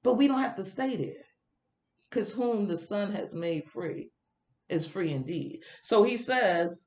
But 0.03 0.15
we 0.15 0.29
don't 0.29 0.41
have 0.41 0.57
to 0.57 0.65
stay 0.65 0.97
there 0.97 1.25
because 2.09 2.33
whom 2.33 2.67
the 2.67 2.77
Son 2.77 3.13
has 3.13 3.35
made 3.35 3.69
free 3.69 4.11
is 4.69 4.87
free 4.87 5.13
indeed. 5.13 5.61
So 5.83 6.03
he 6.03 6.17
says, 6.17 6.87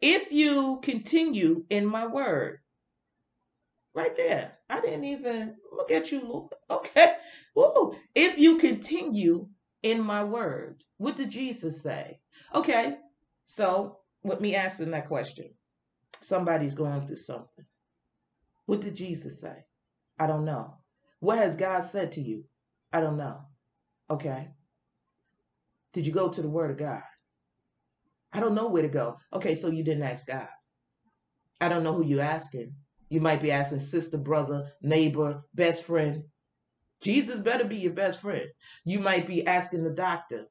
if 0.00 0.32
you 0.32 0.80
continue 0.82 1.64
in 1.70 1.86
my 1.86 2.06
word, 2.06 2.58
right 3.94 4.16
there, 4.16 4.52
I 4.70 4.80
didn't 4.80 5.04
even 5.04 5.56
look 5.72 5.90
at 5.90 6.12
you, 6.12 6.20
Lord. 6.24 6.52
Okay. 6.70 7.16
Woo. 7.54 7.94
If 8.14 8.38
you 8.38 8.56
continue 8.56 9.46
in 9.82 10.00
my 10.00 10.24
word, 10.24 10.82
what 10.96 11.16
did 11.16 11.30
Jesus 11.30 11.82
say? 11.82 12.18
Okay. 12.54 12.96
So 13.44 13.98
with 14.24 14.40
me 14.40 14.54
asking 14.56 14.90
that 14.92 15.08
question, 15.08 15.50
somebody's 16.20 16.74
going 16.74 17.06
through 17.06 17.16
something. 17.16 17.66
What 18.66 18.80
did 18.80 18.94
Jesus 18.96 19.40
say? 19.40 19.64
I 20.18 20.26
don't 20.26 20.44
know. 20.44 20.74
What 21.20 21.38
has 21.38 21.56
God 21.56 21.80
said 21.80 22.12
to 22.12 22.22
you? 22.22 22.44
I 22.92 23.00
don't 23.00 23.18
know. 23.18 23.40
Okay. 24.10 24.48
Did 25.92 26.06
you 26.06 26.12
go 26.12 26.28
to 26.28 26.42
the 26.42 26.48
Word 26.48 26.70
of 26.70 26.78
God? 26.78 27.02
I 28.32 28.40
don't 28.40 28.54
know 28.54 28.68
where 28.68 28.82
to 28.82 28.88
go. 28.88 29.18
Okay, 29.32 29.54
so 29.54 29.70
you 29.70 29.84
didn't 29.84 30.04
ask 30.04 30.26
God. 30.26 30.48
I 31.60 31.68
don't 31.68 31.82
know 31.84 31.92
who 31.92 32.04
you're 32.04 32.22
asking. 32.22 32.74
You 33.12 33.20
might 33.20 33.42
be 33.42 33.52
asking 33.52 33.80
sister, 33.80 34.16
brother, 34.16 34.72
neighbor, 34.80 35.44
best 35.52 35.84
friend. 35.84 36.24
Jesus 37.02 37.38
better 37.40 37.64
be 37.64 37.76
your 37.76 37.92
best 37.92 38.20
friend. 38.22 38.46
You 38.86 39.00
might 39.00 39.26
be 39.26 39.46
asking 39.46 39.84
the 39.84 39.90
doctor 39.90 40.46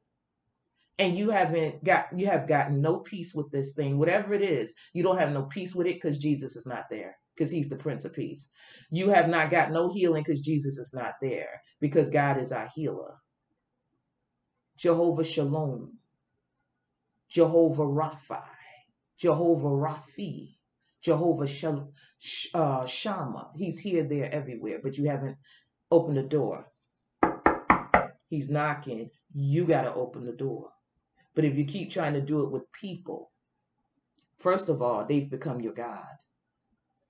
and 1.00 1.17
you 1.17 1.32
haven't 1.32 1.84
got 1.84 2.10
you 2.15 2.28
have 2.28 2.47
gotten 2.47 2.80
no 2.80 2.97
peace 2.97 3.34
with 3.34 3.50
this 3.50 3.74
thing. 3.74 3.97
Whatever 3.97 4.36
it 4.36 4.43
is 4.43 4.76
you 4.93 5.02
don't 5.02 5.17
have 5.17 5.32
no 5.32 5.45
peace 5.45 5.74
with 5.74 5.88
it 5.88 5.95
because 5.95 6.19
jesus 6.19 6.56
is 6.56 6.67
not 6.67 6.84
there 6.91 7.17
because 7.36 7.50
he's 7.50 7.67
the 7.67 7.78
prince 7.78 8.06
of 8.06 8.13
peace. 8.13 8.47
You 8.91 9.10
have 9.10 9.28
not 9.28 9.50
got 9.50 9.71
no 9.71 9.91
healing 9.91 10.21
because 10.24 10.41
jesus 10.41 10.78
is 10.78 10.93
not 10.93 11.15
there 11.19 11.63
because 11.80 12.12
god 12.12 12.38
is 12.38 12.52
our 12.52 12.69
healer. 12.76 13.15
Jehovah 14.78 15.24
shalom. 15.24 15.97
Jehovah 17.28 17.86
rapha. 17.86 18.43
Jehovah 19.17 19.67
raphi 19.67 20.58
jehovah 21.01 21.47
Shal- 21.47 21.93
uh, 22.53 22.85
Shammah 22.85 23.49
he's 23.55 23.79
here 23.79 24.03
there 24.03 24.31
everywhere 24.31 24.79
but 24.83 24.97
you 24.97 25.09
haven't 25.09 25.37
opened 25.89 26.17
the 26.17 26.23
door 26.23 26.67
he's 28.29 28.49
knocking 28.49 29.09
you 29.33 29.65
got 29.65 29.83
to 29.83 29.93
open 29.93 30.25
the 30.25 30.31
door 30.33 30.71
but 31.33 31.45
if 31.45 31.57
you 31.57 31.65
keep 31.65 31.91
trying 31.91 32.13
to 32.13 32.21
do 32.21 32.43
it 32.43 32.51
with 32.51 32.71
people, 32.73 33.31
first 34.39 34.69
of 34.69 34.81
all, 34.81 35.05
they've 35.05 35.29
become 35.29 35.61
your 35.61 35.73
God. 35.73 36.05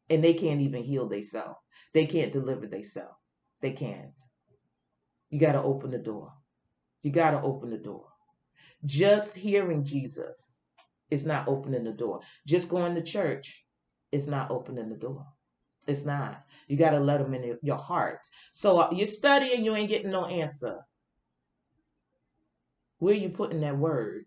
And 0.10 0.23
they 0.23 0.34
can't 0.34 0.62
even 0.62 0.84
heal 0.84 1.08
themselves. 1.08 1.58
They 1.93 2.06
can't 2.06 2.32
deliver 2.32 2.67
themselves. 2.67 3.15
They 3.62 3.71
can't. 3.71 4.19
You 5.30 5.39
got 5.39 5.54
to 5.54 5.62
open 5.62 5.91
the 5.91 5.97
door. 5.97 6.34
You 7.04 7.12
got 7.12 7.32
to 7.32 7.41
open 7.41 7.69
the 7.69 7.77
door. 7.77 8.06
Just 8.86 9.36
hearing 9.36 9.84
Jesus 9.84 10.56
is 11.10 11.25
not 11.25 11.47
opening 11.47 11.84
the 11.84 11.91
door. 11.91 12.21
Just 12.45 12.69
going 12.69 12.95
to 12.95 13.01
church 13.01 13.63
is 14.12 14.28
not 14.28 14.52
opening 14.52 14.89
the 14.89 14.95
door. 14.95 15.26
It's 15.88 16.06
not. 16.06 16.43
You 16.67 16.78
got 16.78 16.91
to 16.91 17.00
let 17.00 17.19
them 17.19 17.34
in 17.34 17.58
your 17.62 17.78
heart. 17.78 18.19
So 18.52 18.80
uh, 18.80 18.89
you're 18.91 19.08
studying, 19.08 19.65
you 19.65 19.76
ain't 19.76 19.89
getting 19.89 20.12
no 20.12 20.26
answer. 20.26 20.80
Where 23.00 23.15
you 23.15 23.30
putting 23.30 23.62
that 23.62 23.78
word? 23.78 24.26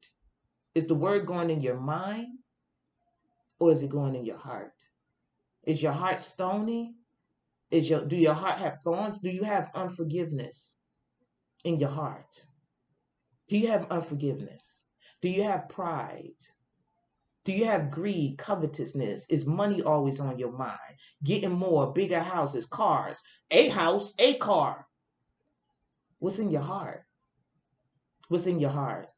Is 0.74 0.86
the 0.86 0.94
word 0.96 1.26
going 1.26 1.50
in 1.50 1.60
your 1.60 1.78
mind 1.78 2.38
or 3.60 3.70
is 3.70 3.82
it 3.82 3.90
going 3.90 4.16
in 4.16 4.24
your 4.24 4.38
heart? 4.38 4.74
Is 5.62 5.82
your 5.82 5.92
heart 5.92 6.20
stony? 6.20 6.94
Is 7.70 7.88
your 7.88 8.04
do 8.04 8.16
your 8.16 8.34
heart 8.34 8.58
have 8.58 8.78
thorns? 8.84 9.18
Do 9.18 9.30
you 9.30 9.44
have 9.44 9.70
unforgiveness 9.74 10.74
in 11.64 11.78
your 11.78 11.88
heart? 11.88 12.44
Do 13.48 13.56
you 13.56 13.68
have 13.68 13.90
unforgiveness? 13.90 14.82
Do 15.22 15.28
you 15.28 15.44
have 15.44 15.68
pride? 15.68 16.34
Do 17.44 17.52
you 17.52 17.66
have 17.66 17.90
greed, 17.90 18.38
covetousness? 18.38 19.26
Is 19.28 19.46
money 19.46 19.82
always 19.82 20.20
on 20.20 20.38
your 20.38 20.52
mind? 20.52 20.78
Getting 21.22 21.52
more, 21.52 21.92
bigger 21.92 22.20
houses, 22.20 22.66
cars, 22.66 23.22
a 23.50 23.68
house, 23.68 24.14
a 24.18 24.34
car. 24.34 24.86
What's 26.18 26.38
in 26.38 26.50
your 26.50 26.62
heart? 26.62 27.04
what's 28.28 28.46
in 28.46 28.58
your 28.60 28.70
heart. 28.70 29.08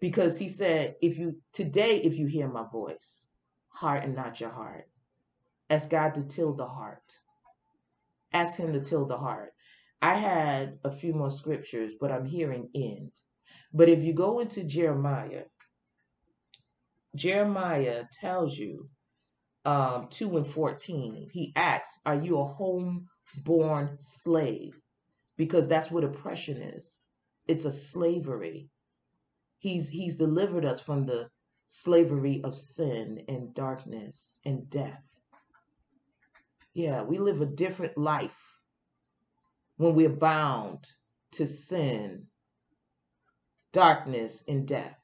Because 0.00 0.38
he 0.38 0.48
said, 0.48 0.96
if 1.02 1.18
you 1.18 1.36
today, 1.52 2.00
if 2.02 2.16
you 2.16 2.26
hear 2.26 2.48
my 2.48 2.64
voice, 2.72 3.28
heart 3.68 4.04
and 4.04 4.14
not 4.14 4.40
your 4.40 4.50
heart. 4.50 4.88
Ask 5.68 5.90
God 5.90 6.14
to 6.14 6.26
till 6.26 6.54
the 6.54 6.66
heart. 6.66 7.02
Ask 8.32 8.58
him 8.58 8.72
to 8.72 8.80
till 8.80 9.06
the 9.06 9.18
heart. 9.18 9.52
I 10.02 10.14
had 10.14 10.78
a 10.84 10.90
few 10.90 11.12
more 11.12 11.30
scriptures, 11.30 11.94
but 12.00 12.10
I'm 12.10 12.24
hearing 12.24 12.70
end. 12.74 13.12
But 13.72 13.88
if 13.88 14.02
you 14.02 14.14
go 14.14 14.40
into 14.40 14.64
Jeremiah, 14.64 15.44
Jeremiah 17.16 18.04
tells 18.12 18.56
you 18.56 18.88
um, 19.64 20.08
2 20.10 20.38
and 20.38 20.46
14, 20.46 21.28
he 21.32 21.52
asks, 21.56 22.00
Are 22.06 22.16
you 22.20 22.40
a 22.40 22.46
home-born 22.46 23.96
slave? 23.98 24.74
Because 25.36 25.66
that's 25.68 25.90
what 25.90 26.04
oppression 26.04 26.58
is 26.62 26.98
it's 27.48 27.64
a 27.64 27.72
slavery. 27.72 28.68
He's 29.58 29.88
he's 29.88 30.16
delivered 30.16 30.64
us 30.64 30.80
from 30.80 31.06
the 31.06 31.30
slavery 31.68 32.40
of 32.44 32.58
sin 32.58 33.24
and 33.28 33.54
darkness 33.54 34.38
and 34.44 34.70
death. 34.70 35.04
Yeah, 36.74 37.02
we 37.02 37.18
live 37.18 37.40
a 37.40 37.46
different 37.46 37.98
life 37.98 38.38
when 39.78 39.96
we're 39.96 40.08
bound 40.10 40.86
to 41.32 41.46
sin, 41.46 42.26
darkness, 43.72 44.44
and 44.48 44.68
death. 44.68 44.99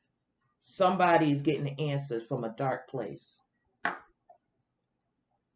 Somebody's 0.68 1.42
getting 1.42 1.62
the 1.62 1.80
answers 1.80 2.26
from 2.26 2.42
a 2.42 2.52
dark 2.58 2.88
place. 2.88 3.40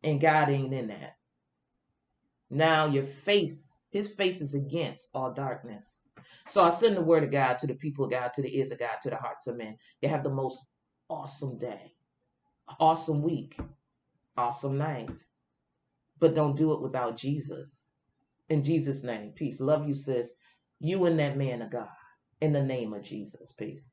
And 0.04 0.20
God 0.20 0.48
ain't 0.48 0.72
in 0.72 0.86
that. 0.86 1.16
Now 2.48 2.86
your 2.86 3.02
face, 3.02 3.80
his 3.90 4.08
face 4.08 4.40
is 4.40 4.54
against 4.54 5.10
all 5.12 5.32
darkness. 5.32 5.98
So 6.46 6.62
I 6.62 6.68
send 6.70 6.96
the 6.96 7.02
word 7.02 7.24
of 7.24 7.32
God 7.32 7.58
to 7.58 7.66
the 7.66 7.74
people 7.74 8.04
of 8.04 8.12
God, 8.12 8.32
to 8.34 8.42
the 8.42 8.56
ears 8.56 8.70
of 8.70 8.78
God, 8.78 8.98
to 9.02 9.10
the 9.10 9.16
hearts 9.16 9.48
of 9.48 9.56
men. 9.56 9.78
You 10.00 10.08
have 10.08 10.22
the 10.22 10.30
most 10.30 10.64
awesome 11.08 11.58
day, 11.58 11.92
awesome 12.78 13.20
week, 13.20 13.58
awesome 14.36 14.78
night. 14.78 15.24
But 16.20 16.36
don't 16.36 16.56
do 16.56 16.72
it 16.72 16.82
without 16.82 17.16
Jesus. 17.16 17.90
In 18.48 18.62
Jesus' 18.62 19.02
name, 19.02 19.32
peace. 19.32 19.60
Love 19.60 19.88
you, 19.88 19.94
sis. 19.94 20.34
You 20.78 21.04
and 21.06 21.18
that 21.18 21.36
man 21.36 21.62
of 21.62 21.72
God. 21.72 21.88
In 22.40 22.52
the 22.52 22.62
name 22.62 22.94
of 22.94 23.02
Jesus. 23.02 23.50
Peace. 23.50 23.88